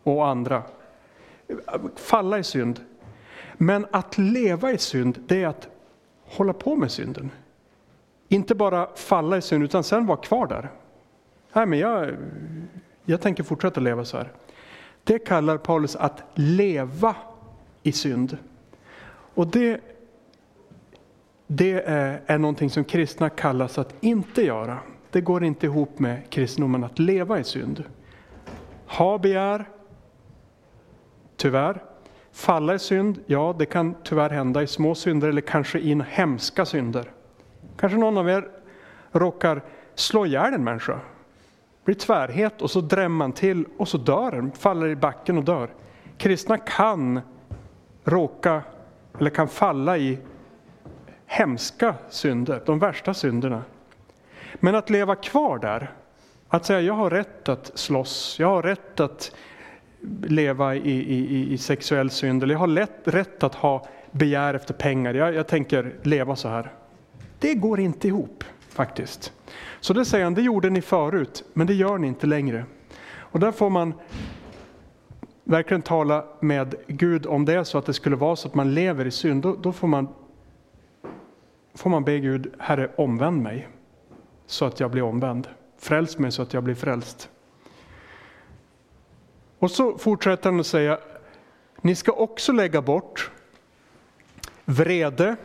[0.03, 0.63] och andra.
[1.95, 2.79] Falla i synd.
[3.53, 5.67] Men att leva i synd, det är att
[6.25, 7.31] hålla på med synden.
[8.27, 10.71] Inte bara falla i synd, utan sen vara kvar där.
[11.53, 12.15] Nej, men jag,
[13.05, 14.31] jag tänker fortsätta leva så här.
[15.03, 17.15] Det kallar Paulus att leva
[17.83, 18.37] i synd.
[19.33, 19.81] Och det,
[21.47, 24.79] det är, är någonting som kristna kallas att inte göra.
[25.11, 27.83] Det går inte ihop med kristendomen att leva i synd.
[28.87, 29.69] Ha begär,
[31.37, 31.83] tyvärr.
[32.35, 36.65] Falla i synd, ja det kan tyvärr hända i små synder eller kanske i hemska
[36.65, 37.11] synder.
[37.77, 38.47] Kanske någon av er
[39.11, 39.61] råkar
[39.95, 40.99] slå ihjäl en människa,
[41.83, 45.43] blir tvärhet och så drämmer man till och så dör den, faller i backen och
[45.43, 45.69] dör.
[46.17, 47.21] Kristna kan
[48.03, 48.61] råka,
[49.19, 50.19] eller kan falla i
[51.25, 53.63] hemska synder, de värsta synderna.
[54.53, 55.91] Men att leva kvar där,
[56.47, 59.31] att säga jag har rätt att slåss, jag har rätt att
[60.23, 64.73] leva i, i, i sexuell synd, eller jag har lätt, rätt att ha begär efter
[64.73, 66.71] pengar, jag, jag tänker leva så här.
[67.39, 69.33] Det går inte ihop faktiskt.
[69.79, 72.65] Så det säger han, det gjorde ni förut, men det gör ni inte längre.
[73.17, 73.93] Och där får man
[75.43, 78.73] verkligen tala med Gud om det är så att det skulle vara så att man
[78.73, 80.07] lever i synd, då, då får, man,
[81.75, 83.67] får man be Gud, Herre omvänd mig
[84.45, 85.47] så att jag blir omvänd.
[85.77, 87.29] Fräls mig så att jag blir frälst.
[89.65, 90.99] Och så fortsätter han att säga,
[91.81, 93.31] ni ska också lägga bort
[94.65, 95.35] vrede,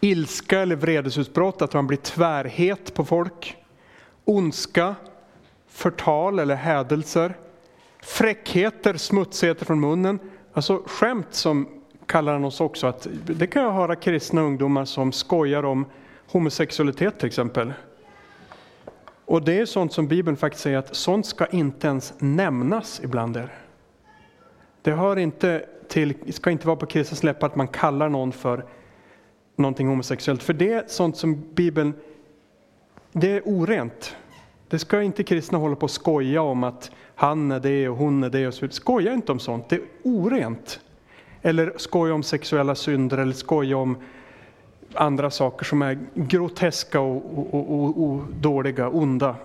[0.00, 3.56] ilska eller vredesutbrott, att man blir tvärhet på folk,
[4.24, 4.94] ondska,
[5.68, 7.36] förtal eller hädelser,
[8.02, 10.18] fräckheter, smutsigheter från munnen,
[10.52, 11.68] alltså skämt som
[12.06, 12.86] kallar han oss också.
[12.86, 15.86] Att, det kan jag höra kristna ungdomar som skojar om
[16.26, 17.72] homosexualitet till exempel.
[19.28, 23.36] Och det är sånt som Bibeln faktiskt säger att sånt ska inte ens nämnas ibland
[23.36, 23.54] er.
[24.82, 28.64] Det hör inte till, ska inte vara på kristens läppar att man kallar någon för
[29.56, 30.42] någonting homosexuellt.
[30.42, 31.94] För det är sånt som Bibeln,
[33.12, 34.16] det är orent.
[34.68, 38.24] Det ska inte kristna hålla på och skoja om att han är det och hon
[38.24, 38.46] är det.
[38.46, 38.68] Och så.
[38.68, 40.80] Skoja inte om sånt, det är orent.
[41.42, 43.96] Eller skoja om sexuella synder eller skoja om
[44.94, 49.36] andra saker som är groteska och, och, och, och, dåliga, onda.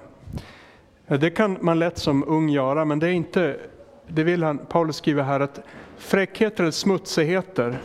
[1.07, 3.59] Det kan man lätt som ung göra, men det är inte,
[4.07, 5.59] det vill han, Paulus skriver här att
[5.97, 7.77] fräckheter eller smutsigheter,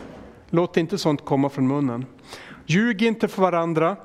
[0.49, 2.05] låt inte sånt komma från munnen.
[2.65, 3.95] Ljug inte för varandra,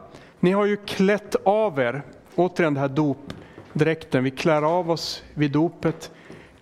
[0.41, 2.03] ni har ju klätt av er,
[2.35, 6.11] återigen det här dopdräkten, vi klär av oss vid dopet,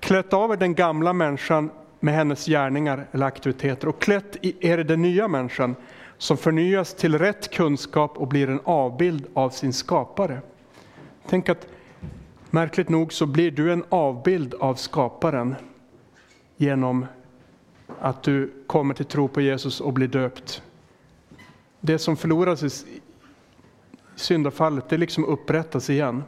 [0.01, 1.71] klätt av er den gamla människan
[2.03, 5.77] med hennes gärningar eller aktiviteter och klätt i er den nya människan
[6.19, 10.41] som förnyas till rätt kunskap och blir en avbild av sin skapare.
[11.27, 11.67] Tänk att
[12.51, 15.55] märkligt nog så blir du en avbild av skaparen
[16.57, 17.07] genom
[18.01, 20.62] att du kommer till tro på Jesus och blir döpt.
[21.81, 23.01] Det som förloras i
[24.17, 26.25] syndafallet, det liksom upprättas igen.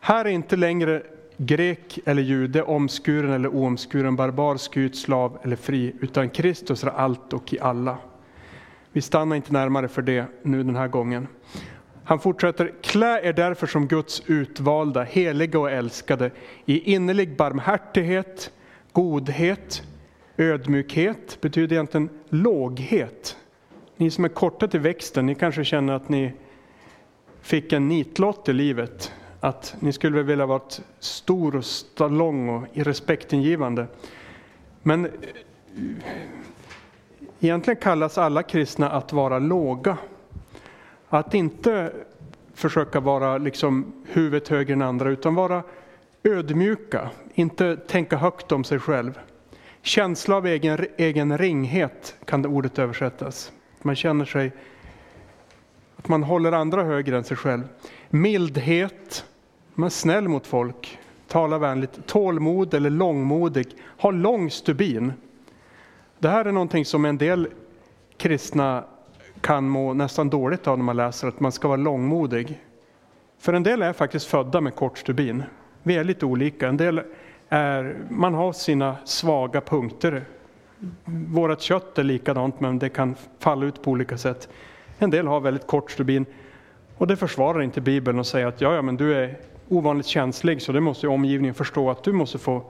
[0.00, 1.02] Här är inte längre
[1.36, 7.32] grek eller jude, omskuren eller oomskuren, barbar, skut, slav eller fri, utan Kristus är allt
[7.32, 7.98] och i alla.
[8.92, 11.28] Vi stannar inte närmare för det nu den här gången.
[12.04, 16.30] Han fortsätter, klä er därför som Guds utvalda, heliga och älskade
[16.64, 18.52] i innerlig barmhärtighet,
[18.92, 19.82] godhet,
[20.36, 23.36] ödmjukhet betyder egentligen låghet.
[23.96, 26.32] Ni som är korta till växten, ni kanske känner att ni
[27.40, 29.12] fick en nitlott i livet.
[29.46, 30.62] Att ni skulle vilja vara
[30.98, 31.62] stor
[31.98, 33.86] och lång och respektingivande.
[34.82, 35.10] Men eh,
[37.40, 39.98] Egentligen kallas alla kristna att vara låga.
[41.08, 41.92] Att inte
[42.54, 45.62] försöka vara liksom huvudet högre än andra utan vara
[46.22, 49.18] ödmjuka, inte tänka högt om sig själv.
[49.82, 53.52] Känsla av egen, egen ringhet kan det ordet översättas.
[53.82, 54.52] Man känner sig
[55.96, 57.68] att man håller andra högre än sig själv.
[58.10, 59.24] Mildhet,
[59.78, 65.12] man är snäll mot folk, talar vänligt, tålmod eller långmodig, har lång stubin.
[66.18, 67.48] Det här är någonting som en del
[68.16, 68.84] kristna
[69.40, 72.60] kan må nästan dåligt av när man läser att man ska vara långmodig.
[73.38, 75.42] För en del är faktiskt födda med kort stubin.
[75.82, 76.68] Vi är lite olika.
[76.68, 77.02] En del
[77.48, 80.24] är, man har sina svaga punkter.
[81.04, 84.48] Vårt kött är likadant men det kan falla ut på olika sätt.
[84.98, 86.26] En del har väldigt kort stubin
[86.98, 89.36] och det försvarar inte Bibeln och säger att ja, ja, men du är
[89.68, 92.62] ovanligt känslig så det måste omgivningen förstå att du måste få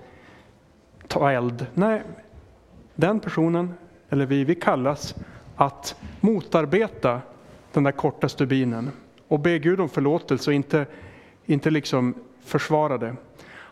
[1.09, 1.67] ta eld.
[1.75, 2.03] Nej,
[2.95, 3.75] den personen,
[4.09, 5.15] eller vi, vi kallas
[5.57, 7.21] att motarbeta
[7.73, 8.91] den där korta stubinen
[9.29, 10.87] och be Gud om förlåtelse och inte,
[11.45, 13.17] inte liksom försvara det.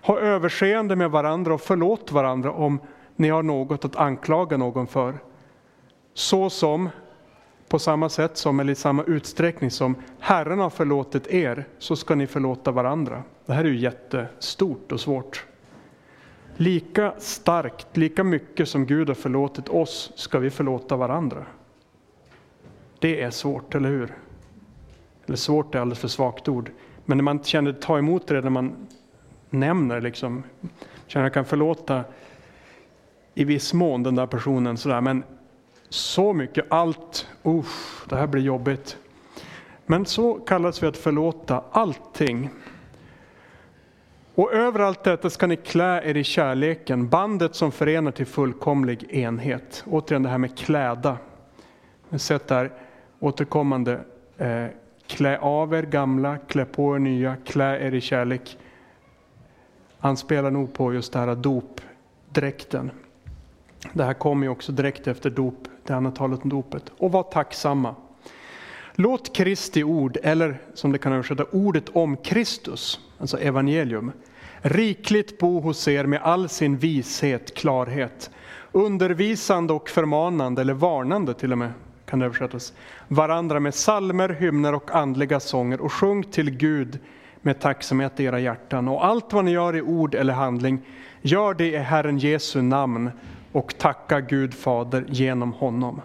[0.03, 2.81] Ha överseende med varandra och förlåt varandra om
[3.17, 5.15] ni har något att anklaga någon för.
[6.15, 6.91] Så som,
[7.75, 12.15] på samma sätt som, eller i samma utsträckning som Herren har förlåtit er, så ska
[12.15, 13.23] ni förlåta varandra.
[13.47, 15.47] Det här är ju jättestort och svårt.
[16.57, 21.47] Lika starkt, lika mycket som Gud har förlåtit oss ska vi förlåta varandra.
[22.99, 24.15] Det är svårt, eller hur?
[25.27, 26.71] Eller svårt är alldeles för svagt ord.
[27.05, 28.87] Men när man känner ta emot det när man
[29.51, 30.43] nämner liksom,
[31.07, 32.05] känner att jag kan förlåta
[33.35, 35.23] i viss mån den där personen sådär, men
[35.95, 38.99] så mycket, allt, usch, det här blir jobbigt.
[39.87, 42.51] Men så kallas vi att förlåta allting.
[44.35, 49.11] Och över allt detta ska ni klä er i kärleken, bandet som förenar till fullkomlig
[49.11, 49.85] enhet.
[49.87, 51.19] Återigen det här med kläda.
[52.09, 52.73] Vi har sett där
[53.21, 54.01] återkommande,
[54.39, 54.67] eh,
[55.07, 58.59] klä av er gamla, klä på er nya, klä er i kärlek.
[59.99, 62.91] Han spelar nog på just det här dopdräkten.
[63.93, 66.93] Det här kommer ju också direkt efter dop, där han har talat om dopet.
[66.99, 67.95] Och var tacksamma.
[68.95, 74.13] Låt Kristi ord, eller som det kan översätta, ordet om Kristus, alltså evangelium,
[74.61, 78.31] rikligt bo hos er med all sin vishet, klarhet,
[78.73, 81.73] undervisande och förmanande, eller varnande till och med,
[82.07, 82.73] kan det översättas,
[83.09, 86.99] varandra med salmer, hymner och andliga sånger och sjung till Gud
[87.43, 88.89] med tacksamhet i era hjärtan.
[88.89, 90.81] Och allt vad ni gör i ord eller handling,
[91.23, 93.11] gör det i Herren Jesu namn
[93.55, 96.01] och tacka Gud Fader genom honom.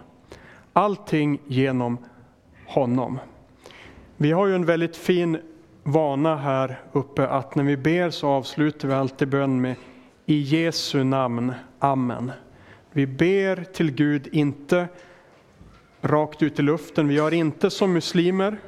[0.72, 1.98] Allting genom
[2.66, 3.18] honom.
[4.16, 5.38] Vi har ju en väldigt fin
[5.82, 9.76] vana här uppe att när vi ber så avslutar vi alltid bön med
[10.26, 12.32] i Jesu namn, Amen.
[12.92, 14.88] Vi ber till Gud, inte
[16.00, 17.08] rakt ut i luften.
[17.08, 18.58] Vi gör inte som muslimer.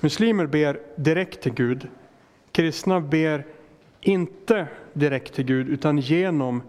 [0.00, 1.88] Muslimer ber direkt till Gud.
[2.52, 3.46] Kristna ber
[4.00, 6.62] inte direkt till Gud utan genom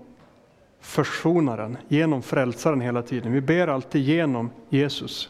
[0.84, 3.32] försonaren, genom frälsaren hela tiden.
[3.32, 5.30] Vi ber alltid genom Jesus.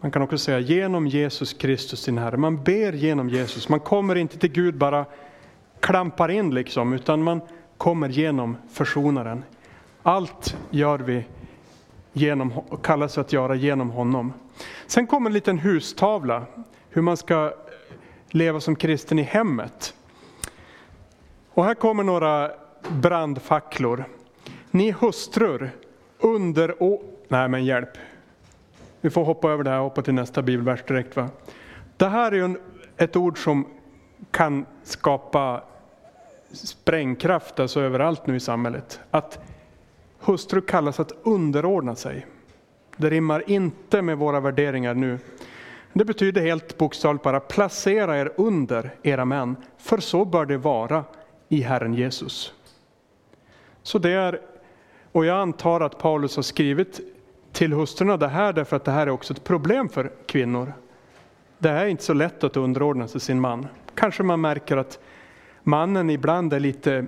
[0.00, 2.36] Man kan också säga genom Jesus Kristus din Herre.
[2.36, 3.68] Man ber genom Jesus.
[3.68, 5.06] Man kommer inte till Gud bara
[5.80, 7.40] klampar in liksom, utan man
[7.76, 9.44] kommer genom försonaren.
[10.02, 11.24] Allt gör vi
[12.12, 14.32] genom, kallas att göra genom honom.
[14.86, 16.44] Sen kommer en liten hustavla,
[16.90, 17.52] hur man ska
[18.30, 19.94] leva som kristen i hemmet.
[21.54, 22.50] Och här kommer några
[22.88, 24.04] brandfacklor.
[24.70, 25.70] Ni hustrur,
[26.18, 27.02] under och...
[27.28, 27.98] Nej men hjälp,
[29.00, 31.16] vi får hoppa över det här och hoppa till nästa bibelvers direkt.
[31.16, 31.28] Va?
[31.96, 32.58] Det här är en,
[32.96, 33.66] ett ord som
[34.30, 35.62] kan skapa
[36.52, 39.00] sprängkraft alltså överallt nu i samhället.
[39.10, 39.38] Att
[40.18, 42.26] hustru kallas att underordna sig.
[42.96, 45.18] Det rimmar inte med våra värderingar nu.
[45.92, 51.04] Det betyder helt bokstavligt bara placera er under era män, för så bör det vara
[51.48, 52.54] i Herren Jesus.
[53.82, 54.40] Så det är,
[55.12, 57.00] och jag antar att Paulus har skrivit
[57.52, 60.72] till hustrurna det här därför att det här är också ett problem för kvinnor.
[61.58, 63.66] Det är inte så lätt att underordna sig sin man.
[63.94, 64.98] Kanske man märker att
[65.62, 67.06] mannen ibland är lite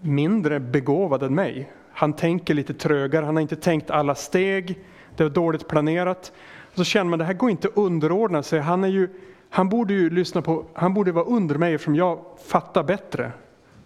[0.00, 1.72] mindre begåvad än mig.
[1.92, 4.78] Han tänker lite trögare, han har inte tänkt alla steg,
[5.16, 6.32] det är dåligt planerat.
[6.74, 8.60] Så känner man det här går inte att underordna sig.
[8.60, 9.08] Han, är ju,
[9.50, 13.32] han borde ju lyssna på, han borde vara under mig eftersom jag fattar bättre.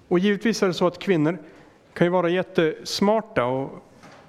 [0.08, 1.38] Och givetvis är det så att kvinnor
[1.94, 3.84] kan ju vara jättesmarta och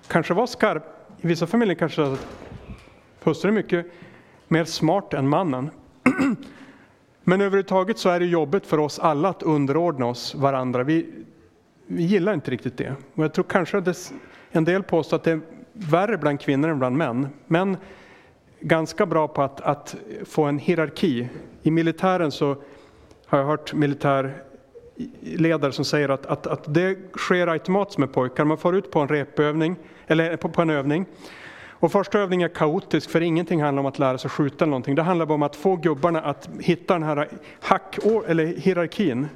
[0.08, 0.84] kanske vara skarp.
[1.21, 2.15] I vissa familjer kanske
[3.23, 3.86] hustrun är mycket
[4.47, 5.69] mer smart än mannen.
[7.23, 10.84] Men överhuvudtaget så är det jobbigt för oss alla att underordna oss varandra.
[10.84, 11.10] Vi,
[11.88, 12.95] vi gillar inte riktigt det.
[13.15, 14.13] Och jag tror kanske att
[14.51, 15.41] en del påstår att det är
[15.73, 17.28] värre bland kvinnor än bland män.
[17.47, 17.78] Män
[18.60, 21.30] ganska bra på att, att få en hierarki.
[21.62, 22.58] I militären så
[23.25, 24.43] har jag hört militär
[25.21, 28.45] ledare som säger att, att, att det sker automatiskt med pojkar.
[28.45, 29.75] Man får ut på en repövning,
[30.08, 31.05] eller på, på en övning.
[31.79, 34.95] Och första övningen är kaotisk för ingenting handlar om att lära sig skjuta eller någonting.
[34.95, 37.29] Det handlar bara om att få gubbarna att hitta den här
[37.62, 39.27] hack, eller hierarkin.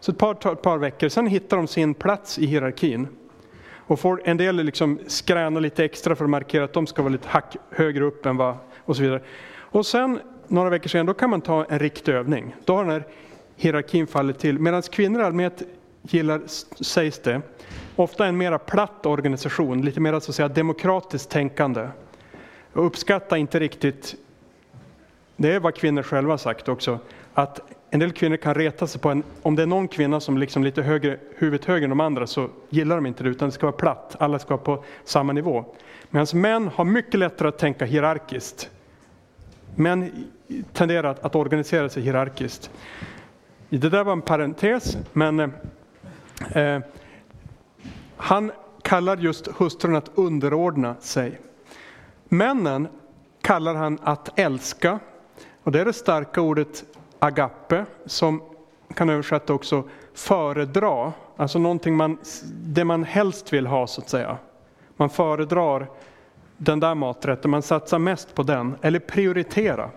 [0.00, 3.08] Så ett par, ett par veckor, sen hittar de sin plats i hierarkin.
[3.74, 7.12] Och får en del liksom skräna lite extra för att markera att de ska vara
[7.12, 9.22] lite hack högre upp än vad, och så vidare.
[9.56, 12.54] Och sen några veckor senare, då kan man ta en riktig övning.
[12.64, 13.06] Då har den här
[13.58, 14.58] hierarkin faller till.
[14.58, 15.62] Medan kvinnor i allmänhet
[16.02, 16.40] gillar,
[16.84, 17.40] sägs det,
[17.96, 21.88] ofta en mera platt organisation, lite mer så att säga demokratiskt tänkande.
[22.72, 24.14] Och uppskatta inte riktigt,
[25.36, 26.98] det är vad kvinnor själva har sagt också,
[27.34, 30.38] att en del kvinnor kan reta sig på en, om det är någon kvinna som
[30.38, 33.52] liksom lite högre, huvudet högre än de andra så gillar de inte det utan det
[33.52, 35.64] ska vara platt, alla ska vara på samma nivå.
[36.10, 38.70] Medan män har mycket lättare att tänka hierarkiskt.
[39.74, 40.24] Män
[40.72, 42.70] tenderar att, att organisera sig hierarkiskt.
[43.70, 45.48] Det där var en parentes, men eh,
[46.54, 46.80] eh,
[48.16, 48.52] han
[48.82, 51.40] kallar just hustrun att underordna sig.
[52.24, 52.88] Männen
[53.42, 54.98] kallar han att älska,
[55.62, 56.84] och det är det starka ordet
[57.18, 58.42] agape som
[58.94, 62.18] kan översätta också föredra, alltså någonting man,
[62.50, 64.36] det man helst vill ha så att säga.
[64.96, 65.86] Man föredrar
[66.56, 69.90] den där maträtten, man satsar mest på den, eller prioritera.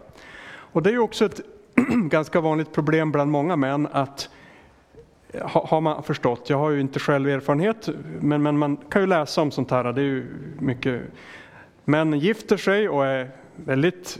[0.47, 1.41] Och det är ju också ett
[2.09, 4.29] ganska vanligt problem bland många män att
[5.33, 7.89] eh, har man förstått, jag har ju inte själv erfarenhet,
[8.19, 10.25] men, men man kan ju läsa om sånt här, det är ju
[10.59, 11.01] mycket.
[11.85, 14.19] Män gifter sig och är väldigt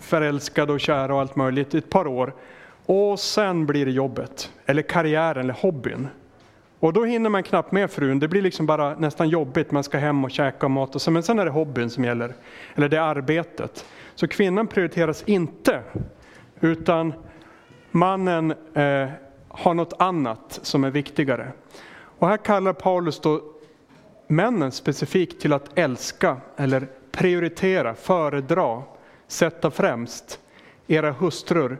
[0.00, 2.34] förälskade och kära och allt möjligt i ett par år.
[2.86, 6.08] Och sen blir det jobbet, eller karriären, eller hobbyn.
[6.82, 9.98] Och då hinner man knappt med frun, det blir liksom bara nästan jobbigt, man ska
[9.98, 12.34] hem och käka mat och så, men sen är det hobbyn som gäller,
[12.74, 13.84] eller det är arbetet.
[14.14, 15.82] Så kvinnan prioriteras inte,
[16.62, 17.12] utan
[17.90, 19.08] mannen eh,
[19.48, 21.52] har något annat som är viktigare.
[22.18, 23.42] Och här kallar Paulus då
[24.26, 28.82] männen specifikt till att älska eller prioritera, föredra,
[29.26, 30.40] sätta främst
[30.86, 31.78] era hustrur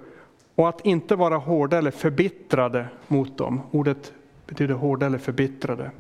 [0.54, 3.60] och att inte vara hårda eller förbittrade mot dem.
[3.70, 4.12] Ordet
[4.46, 5.90] betyder hårda eller förbittrade.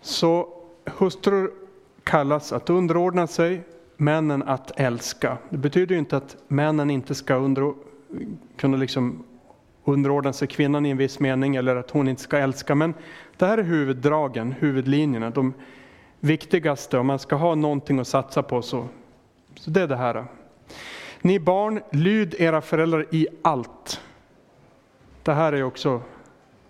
[0.00, 0.48] Så
[0.84, 1.50] hustrur
[2.04, 3.62] kallas att underordna sig,
[4.00, 5.38] männen att älska.
[5.50, 7.74] Det betyder ju inte att männen inte ska under,
[8.56, 9.24] kunna liksom
[9.84, 12.74] underordna sig kvinnan i en viss mening eller att hon inte ska älska.
[12.74, 12.94] Men
[13.36, 15.54] det här är huvuddragen, huvudlinjerna, de
[16.20, 18.62] viktigaste om man ska ha någonting att satsa på.
[18.62, 18.86] Så,
[19.54, 20.24] så det är det här.
[21.22, 24.00] Ni barn, lyd era föräldrar i allt.
[25.22, 26.02] Det här är också,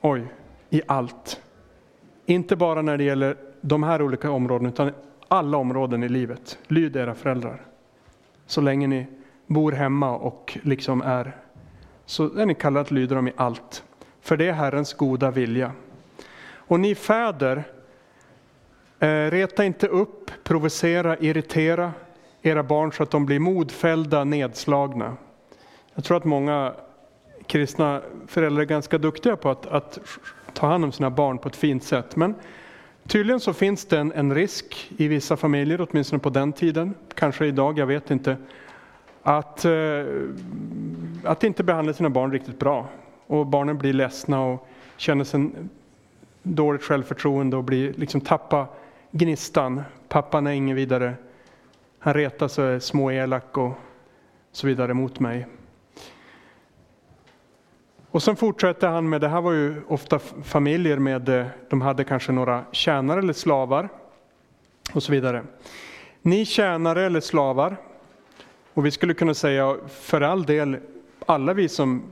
[0.00, 0.26] oj,
[0.70, 1.40] i allt.
[2.26, 4.92] Inte bara när det gäller de här olika områdena, utan
[5.28, 6.58] alla områden i livet.
[6.68, 7.62] Lyd era föräldrar.
[8.46, 9.06] Så länge ni
[9.46, 11.36] bor hemma och liksom är,
[12.06, 13.84] så är ni kallade att lyda dem i allt.
[14.20, 15.72] För det är Herrens goda vilja.
[16.50, 17.64] Och ni fäder,
[18.98, 21.92] eh, reta inte upp, provocera, irritera
[22.42, 25.16] era barn så att de blir modfällda, nedslagna.
[25.94, 26.74] Jag tror att många
[27.46, 29.98] kristna föräldrar är ganska duktiga på att, att
[30.52, 32.16] ta hand om sina barn på ett fint sätt.
[32.16, 32.35] Men
[33.09, 37.46] tydligen så finns det en, en risk i vissa familjer, åtminstone på den tiden, kanske
[37.46, 38.37] idag, jag vet inte,
[39.23, 40.04] att, eh,
[41.25, 42.88] att inte behandla sina barn riktigt bra.
[43.27, 45.50] Och barnen blir ledsna och känner sig
[46.42, 48.67] dåligt självförtroende och blir, liksom tappa
[49.11, 49.83] gnistan.
[50.09, 51.15] Pappan är ingen vidare.
[51.98, 53.73] Han retar sig, är småelak och
[54.52, 55.46] så vidare mot mig.
[58.19, 62.04] Och sen fortsätter han med, det här var ju ofta familjer med, eh, de hade
[62.04, 63.88] kanske några tjänare eller slavar
[64.92, 65.44] och så vidare.
[66.23, 67.77] Ni tjänare eller slavar,
[68.75, 70.77] och vi skulle kunna säga för all del,
[71.27, 72.02] alla vi som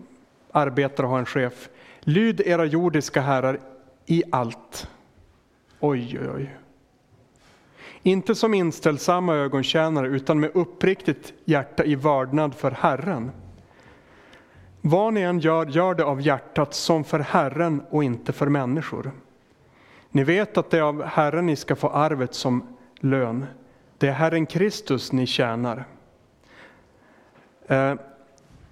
[0.52, 1.68] arbetar och har en chef,
[2.00, 3.60] lyd era jordiska herrar
[4.06, 4.88] i allt.
[5.80, 6.56] Oj, oj, oj.
[8.02, 13.30] Inte som inställsamma ögontjänare utan med uppriktigt hjärta i vördnad för Herren.
[14.88, 19.10] Vad ni än gör, gör det av hjärtat som för Herren och inte för människor.
[20.10, 23.46] Ni vet att det är av Herren ni ska få arvet som lön.
[23.98, 25.84] Det är Herren Kristus ni tjänar.
[27.66, 27.94] Eh,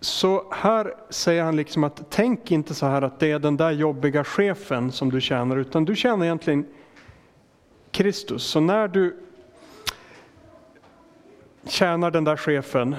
[0.01, 3.71] så här säger han liksom att tänk inte så här att det är den där
[3.71, 6.67] jobbiga chefen som du tjänar, utan du tjänar egentligen
[7.91, 8.43] Kristus.
[8.45, 9.17] Så när du
[11.67, 12.97] tjänar den där chefen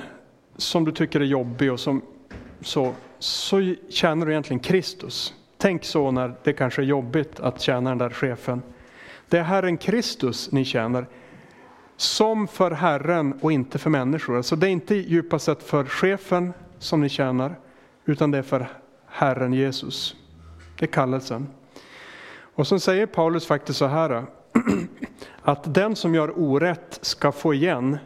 [0.55, 2.01] som du tycker är jobbig och som
[2.65, 5.33] så, så tjänar du egentligen Kristus.
[5.57, 8.61] Tänk så när det kanske är jobbigt att tjäna den där chefen.
[9.29, 11.07] Det är Herren Kristus ni tjänar,
[11.97, 14.37] som för Herren och inte för människor.
[14.37, 17.55] Alltså det är inte djupast sett för chefen som ni tjänar,
[18.05, 18.67] utan det är för
[19.07, 20.15] Herren Jesus.
[20.79, 21.47] Det är kallelsen.
[22.55, 24.25] Och så säger Paulus faktiskt så här,
[25.41, 27.97] att den som gör orätt ska få igen,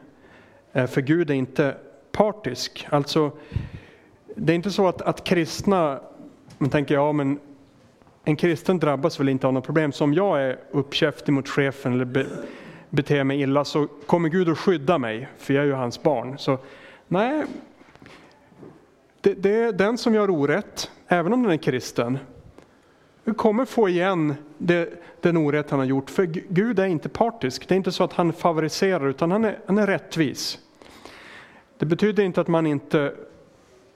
[0.73, 1.77] eh, för Gud är inte
[2.11, 2.87] partisk.
[2.89, 3.31] Alltså,
[4.39, 5.99] det är inte så att, att kristna,
[6.57, 7.39] man tänker ja men
[8.23, 9.91] en kristen drabbas väl inte av något problem.
[9.91, 12.25] Så om jag är uppkäftig mot chefen eller be,
[12.89, 16.37] beter mig illa så kommer Gud att skydda mig, för jag är ju hans barn.
[16.37, 16.57] Så
[17.07, 17.43] nej,
[19.21, 22.17] det, det är den som gör orätt, även om den är kristen,
[23.35, 24.89] kommer få igen det,
[25.21, 26.09] den orätt han har gjort.
[26.09, 27.67] För Gud är inte partisk.
[27.67, 30.59] Det är inte så att han favoriserar, utan han är, han är rättvis.
[31.77, 33.13] Det betyder inte att man inte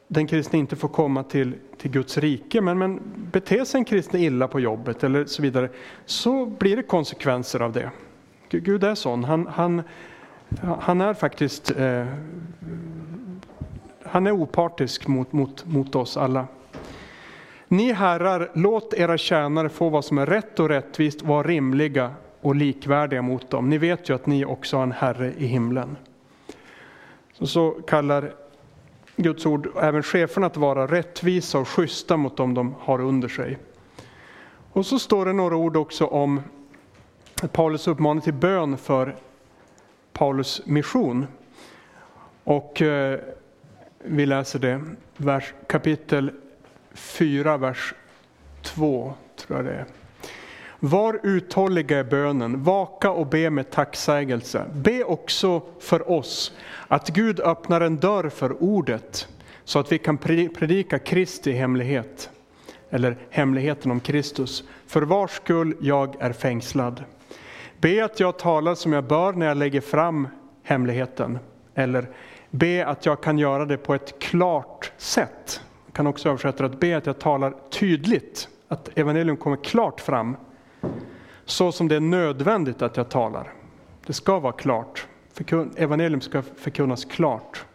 [0.08, 2.62] den kristne inte får komma till, till Guds rike.
[2.62, 3.02] Men, men
[3.32, 5.70] beter sig en kristne illa på jobbet eller så vidare,
[6.06, 7.92] så blir det konsekvenser av det.
[8.50, 9.24] Gud är sån.
[9.24, 9.84] Han, han,
[10.80, 12.06] han är faktiskt eh,
[14.14, 16.48] han är opartisk mot, mot, mot oss alla.
[17.68, 22.56] Ni herrar, låt era tjänare få vad som är rätt och rättvist, vara rimliga och
[22.56, 23.70] likvärdiga mot dem.
[23.70, 25.98] Ni vet ju att ni också har en Herre i himlen.
[27.34, 28.34] Så, så kallar
[29.16, 33.58] Guds ord även cheferna att vara rättvisa och schyssta mot dem de har under sig.
[34.72, 36.42] Och så står det några ord också om
[37.52, 39.16] Paulus uppmaning till bön för
[40.14, 41.28] Paulus mission.
[42.44, 43.20] Och eh,
[43.98, 44.82] vi läser det,
[45.18, 46.32] vers, kapitel
[46.94, 47.94] 4, vers
[48.62, 49.86] 2, tror jag det är.
[50.86, 54.66] Var uthålliga i bönen, vaka och be med tacksägelse.
[54.74, 56.58] Be också för oss
[56.88, 59.28] att Gud öppnar en dörr för ordet
[59.64, 62.30] så att vi kan predika Kristi hemlighet,
[62.90, 67.04] eller hemligheten om Kristus, för vars skull jag är fängslad.
[67.80, 70.28] Be att jag talar som jag bör när jag lägger fram
[70.64, 71.40] hemligheten,
[71.76, 72.10] eller
[72.50, 75.62] be att jag kan göra det på ett klart sätt.
[75.86, 80.36] Jag kan också översätta att be att jag talar tydligt, att evangelium kommer klart fram,
[81.46, 83.54] så som det är nödvändigt att jag talar.
[84.06, 85.08] Det ska vara klart
[85.76, 87.66] evangelium ska förkunnas klart.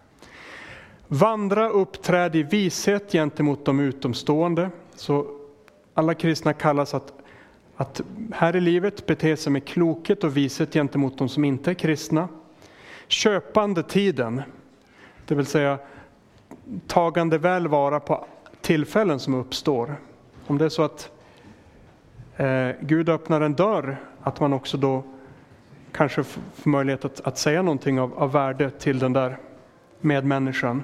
[1.08, 4.70] Vandra, uppträd i vishet gentemot de utomstående.
[4.94, 5.26] Så
[5.94, 7.12] alla kristna kallas att,
[7.76, 8.00] att
[8.32, 12.28] här i livet bete sig med klokhet och vishet gentemot de som inte är kristna.
[13.08, 14.42] Köpande tiden,
[15.26, 15.78] det vill säga
[16.86, 18.26] tagande väl vara på
[18.60, 19.96] tillfällen som uppstår.
[20.46, 21.10] Om det är så att
[22.38, 25.04] eh, Gud öppnar en dörr, att man också då
[25.92, 29.38] kanske får möjlighet att, att säga någonting av, av värde till den där
[30.00, 30.82] medmänniskan.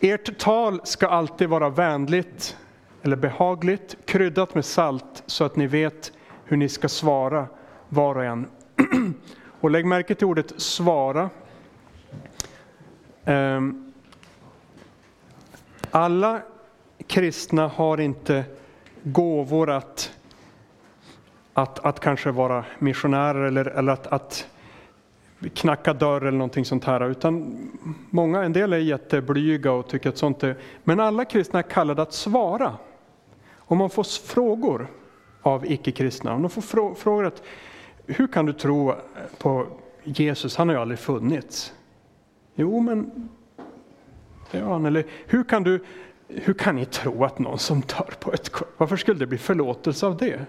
[0.00, 2.56] Ert tal ska alltid vara vänligt
[3.02, 6.12] eller behagligt, kryddat med salt så att ni vet
[6.44, 7.46] hur ni ska svara
[7.88, 8.46] var och en.
[9.60, 11.30] Och lägg märke till ordet svara.
[13.24, 13.92] Ehm,
[15.90, 16.42] alla
[17.06, 18.44] kristna har inte
[19.02, 20.12] gåvor att
[21.54, 24.46] att, att kanske vara missionärer eller, eller att, att
[25.54, 27.10] knacka dörr eller någonting sånt här.
[27.10, 27.58] Utan
[28.10, 30.56] många, en del är jätteblyga och tycker att sånt är...
[30.84, 32.76] Men alla kristna är kallade att svara.
[33.56, 34.86] Om man får frågor
[35.42, 37.42] av icke-kristna, om de får frågor att
[38.06, 38.94] hur kan du tro
[39.38, 39.66] på
[40.04, 41.74] Jesus, han har ju aldrig funnits.
[42.54, 43.28] Jo, men
[44.50, 44.86] det har han.
[44.86, 45.84] Eller hur kan, du,
[46.34, 48.68] hur kan ni tro att någon som dör på ett kors...
[48.76, 50.40] Varför skulle det bli förlåtelse av det?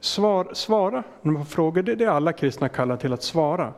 [0.00, 3.72] Svar, svara när man frågar, det är det alla kristna kallar till att svara.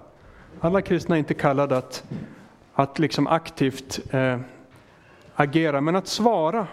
[0.60, 2.04] Alla kristna är inte kallade att,
[2.74, 4.38] att liksom aktivt eh,
[5.34, 6.66] agera, men att svara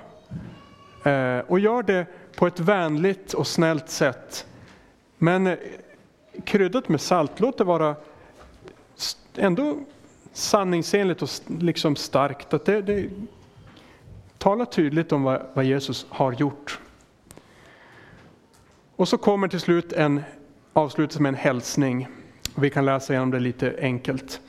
[1.04, 4.48] Eh, och gör det på ett vänligt och snällt sätt.
[5.18, 5.58] Men eh,
[6.44, 7.96] kryddat med salt, låt det vara
[9.36, 9.78] ändå
[10.34, 12.54] sanningsenligt och liksom starkt.
[12.54, 13.10] Att det, det
[14.40, 16.80] talar tydligt om vad, vad Jesus har gjort.
[18.96, 20.22] Och så kommer till slut en
[20.74, 22.08] avslutas med en hälsning.
[22.56, 24.42] Vi kan läsa igenom det lite enkelt.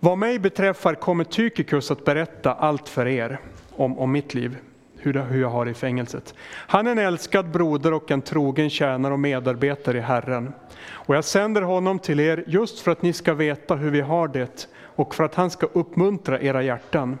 [0.00, 3.38] Vad mig beträffar kommer Tykikus att berätta allt för er
[3.76, 4.56] om, om mitt liv,
[4.96, 6.34] hur, hur jag har det i fängelset.
[6.46, 10.52] Han är en älskad broder och en trogen tjänare och medarbetare i Herren.
[10.88, 14.28] Och jag sänder honom till er just för att ni ska veta hur vi har
[14.28, 17.18] det och för att han ska uppmuntra era hjärtan.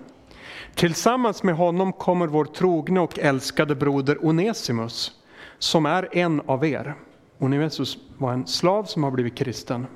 [0.74, 5.12] Tillsammans med honom kommer vår trogne och älskade broder Onesimus,
[5.58, 6.94] som är en av er.
[7.38, 9.86] Onesimus var en slav som har blivit kristen.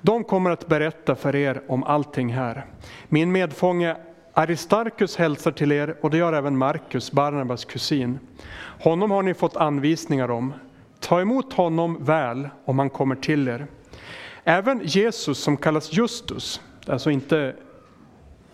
[0.00, 2.66] De kommer att berätta för er om allting här.
[3.08, 3.96] Min medfånge
[4.32, 8.18] Aristarkus hälsar till er och det gör även Markus, Barnabas kusin.
[8.80, 10.52] Honom har ni fått anvisningar om.
[11.00, 13.66] Ta emot honom väl om han kommer till er.
[14.44, 17.54] Även Jesus som kallas Justus, alltså inte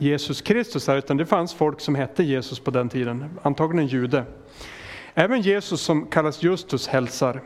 [0.02, 3.86] Jesus Kristus här, utan det fanns folk som hette Jesus på den tiden, antagligen en
[3.86, 4.24] jude.
[5.14, 7.40] Även Jesus som kallas Justus hälsar.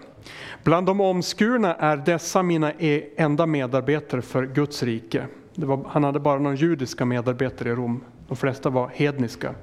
[0.62, 5.26] Bland de omskurna är dessa mina e- enda medarbetare för Guds rike.
[5.54, 9.54] Var, han hade bara några judiska medarbetare i Rom, de flesta var hedniska.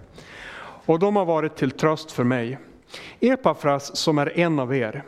[0.86, 2.58] Och de har varit till tröst för mig.
[3.20, 5.04] Epafras som är en av er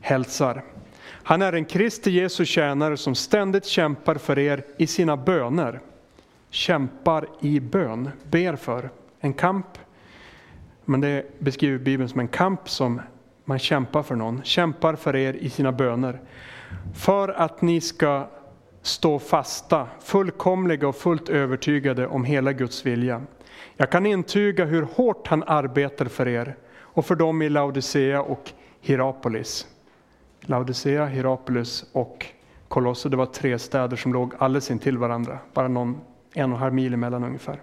[0.00, 0.64] hälsar.
[1.06, 5.80] Han är en Kristi Jesu tjänare som ständigt kämpar för er i sina böner.
[6.50, 8.90] Kämpar i bön, ber för.
[9.20, 9.66] En kamp,
[10.84, 13.00] men det beskriver Bibeln som en kamp som
[13.44, 16.20] man kämpar för någon, kämpar för er i sina böner.
[16.94, 18.28] För att ni ska
[18.82, 23.22] stå fasta, fullkomliga och fullt övertygade om hela Guds vilja.
[23.76, 28.52] Jag kan intyga hur hårt han arbetar för er och för dem i Laodicea och
[28.80, 29.66] Hierapolis.
[30.40, 32.26] Laodicea, Hierapolis och
[32.68, 36.00] Kolosse, det var tre städer som låg alldeles intill varandra, bara någon
[36.36, 37.62] en och en halv mil emellan ungefär.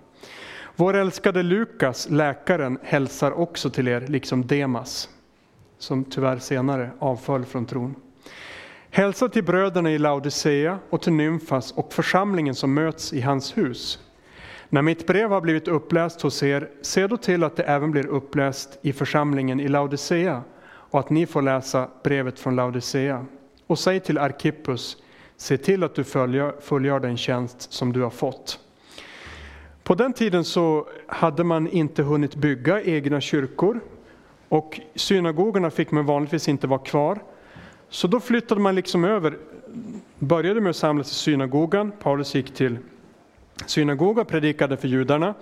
[0.76, 5.09] Vår älskade Lukas, läkaren, hälsar också till er, liksom Demas
[5.78, 7.95] som tyvärr senare avföll från tron.
[8.89, 13.99] Hälsa till bröderna i Laodicea och till Nymfas och församlingen som möts i hans hus.
[14.69, 18.07] När mitt brev har blivit uppläst hos er, se då till att det även blir
[18.07, 23.26] uppläst i församlingen i Laodicea och att ni får läsa brevet från Laodicea.
[23.67, 24.97] Och säg till Arkippus,
[25.38, 28.59] se till att du följer, fullgör den tjänst som du har fått.
[29.84, 33.79] På den tiden så hade man inte hunnit bygga egna kyrkor,
[34.49, 37.19] och synagogorna fick man vanligtvis inte vara kvar.
[37.89, 39.38] Så då flyttade man liksom över,
[40.19, 41.91] började med att samlas i synagogan.
[41.99, 42.77] Paulus gick till
[43.65, 45.34] synagogan, predikade för judarna.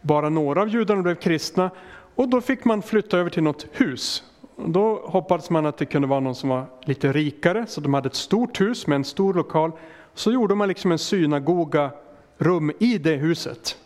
[0.00, 1.70] Bara några av judarna blev kristna
[2.14, 4.22] och då fick man flytta över till något hus.
[4.56, 8.06] Då hoppades man att det kunde vara någon som var lite rikare, så de hade
[8.06, 9.72] ett stort hus med en stor lokal.
[10.14, 11.90] Så gjorde man liksom en synagoga
[12.38, 13.76] rum i det huset.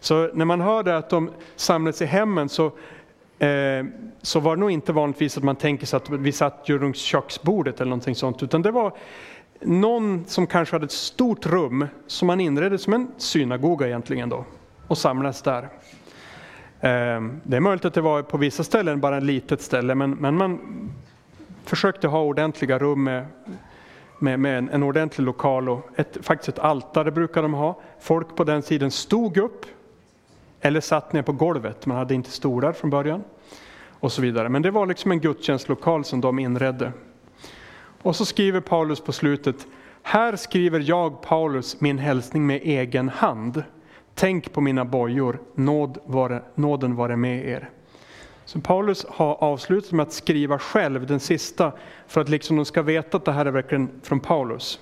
[0.00, 2.72] Så när man hörde att de samlades i hemmen så
[3.38, 3.84] Eh,
[4.22, 7.80] så var det nog inte vanligtvis att man tänker sig att vi satt runt köksbordet
[7.80, 8.92] eller någonting sånt, utan det var
[9.60, 14.44] någon som kanske hade ett stort rum som man inredde som en synagoga egentligen då
[14.88, 15.68] och samlades där.
[16.80, 20.10] Ehm, det är möjligt att det var på vissa ställen bara ett litet ställe, men,
[20.10, 20.60] men man
[21.64, 23.26] försökte ha ordentliga rum med,
[24.18, 27.80] med, med en, en, ordentlig lokal och ett, faktiskt ett altare brukade de ha.
[28.00, 29.66] Folk på den tiden stod upp
[30.60, 33.24] eller satt ner på golvet, man hade inte stolar från början.
[33.90, 34.48] Och så vidare.
[34.48, 36.92] Men det var liksom en gudstjänstlokal som de inredde.
[38.02, 39.66] Och så skriver Paulus på slutet,
[40.02, 43.64] här skriver jag Paulus min hälsning med egen hand.
[44.14, 47.70] Tänk på mina bojor, nåd vare, nåden vare med er.
[48.44, 51.72] Så Paulus har avslutat med att skriva själv den sista
[52.06, 54.80] för att liksom de ska veta att det här är verkligen från Paulus.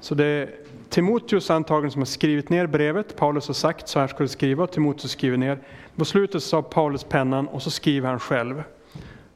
[0.00, 0.50] Så det är
[0.88, 3.16] Timoteus antagligen som har skrivit ner brevet.
[3.16, 5.58] Paulus har sagt så här ska du skriva, och Timoteus skriver ner.
[5.96, 8.62] På slutet så har Paulus pennan och så skriver han själv.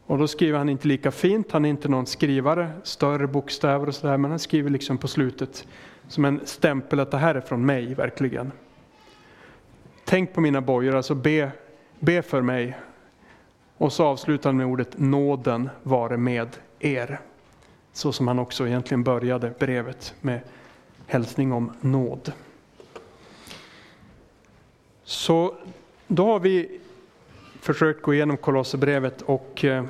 [0.07, 3.95] Och då skriver han inte lika fint, han är inte någon skrivare, större bokstäver och
[3.95, 5.67] sådär, men han skriver liksom på slutet
[6.09, 8.53] som en stämpel att det här är från mig, verkligen.
[10.05, 11.51] Tänk på mina bojor, alltså be,
[12.01, 12.77] be för mig.
[13.79, 17.21] Och så avslutar han med ordet nåden vare med er.
[17.93, 20.41] Så som han också egentligen började brevet med
[21.07, 22.33] hälsning om nåd.
[25.05, 25.55] Så
[26.07, 26.81] då har vi
[27.61, 29.85] försökt gå igenom Kolosserbrevet och eh,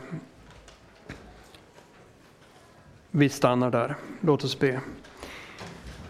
[3.10, 3.96] vi stannar där.
[4.20, 4.80] Låt oss be.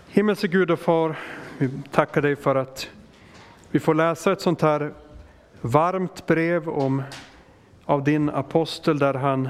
[0.08, 1.18] Himmelske Gud och Far,
[1.58, 2.90] vi tackar dig för att
[3.70, 4.92] vi får läsa ett sånt här
[5.60, 7.02] varmt brev om,
[7.88, 9.48] av din apostel där han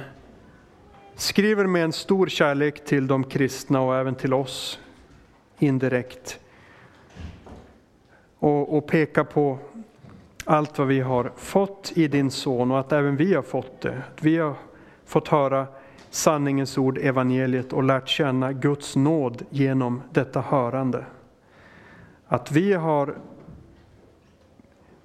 [1.15, 4.81] skriver med en stor kärlek till de kristna och även till oss
[5.59, 6.41] indirekt.
[8.39, 9.59] Och, och pekar på
[10.45, 14.03] allt vad vi har fått i din son och att även vi har fått det.
[14.15, 14.55] Att vi har
[15.05, 15.67] fått höra
[16.11, 21.05] sanningens ord, evangeliet och lärt känna Guds nåd genom detta hörande.
[22.27, 23.15] Att vi har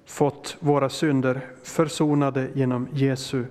[0.06, 3.44] fått våra synder försonade genom Jesu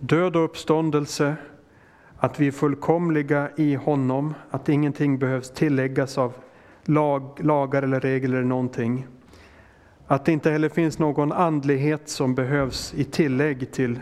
[0.00, 1.36] död och uppståndelse,
[2.16, 6.32] att vi är fullkomliga i honom, att ingenting behövs tilläggas av
[6.84, 9.06] lag, lagar eller regler eller någonting.
[10.06, 14.00] Att det inte heller finns någon andlighet som behövs i tillägg till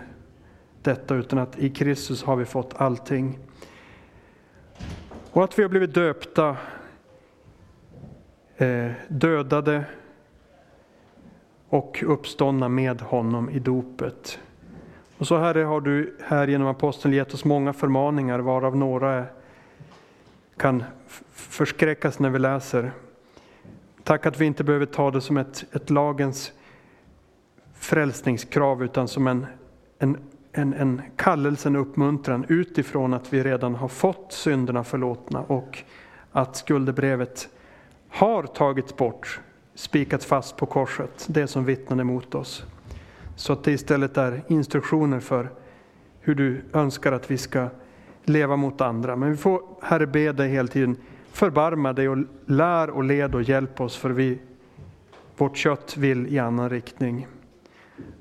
[0.83, 3.39] detta, utan att i Kristus har vi fått allting.
[5.33, 6.57] Och att vi har blivit döpta,
[8.57, 9.85] eh, dödade
[11.71, 14.39] och uppståndna med honom i dopet.
[15.19, 19.25] Och så Herre har du här genom aposteln gett oss många förmaningar varav några
[20.57, 20.85] kan
[21.33, 22.93] förskräckas när vi läser.
[24.05, 26.53] Tack att vi inte behöver ta det som ett, ett lagens
[27.75, 29.47] frälsningskrav utan som en,
[29.99, 30.19] en,
[30.53, 35.79] en, en kallelse, en uppmuntran utifrån att vi redan har fått synderna förlåtna och
[36.33, 37.49] att skuldebrevet
[38.09, 39.41] har tagits bort,
[39.81, 42.65] spikats fast på korset, det som vittnade mot oss.
[43.37, 45.51] Så att det istället är instruktioner för
[46.21, 47.69] hur du önskar att vi ska
[48.25, 49.17] leva mot andra.
[49.17, 50.97] Men vi får Herre be dig hela tiden,
[51.33, 54.39] förbarma dig och lär och led och hjälp oss för vi,
[55.37, 57.27] vårt kött vill i annan riktning.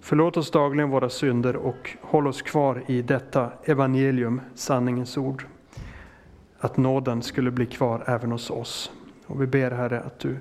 [0.01, 5.45] Förlåt oss dagligen våra synder och håll oss kvar i detta evangelium, sanningens ord.
[6.59, 8.91] Att nåden skulle bli kvar även hos oss.
[9.25, 10.37] Och vi ber Herre att du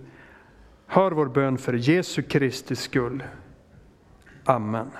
[0.88, 3.22] hör vår bön för Jesu Kristi skull.
[4.44, 4.90] Amen.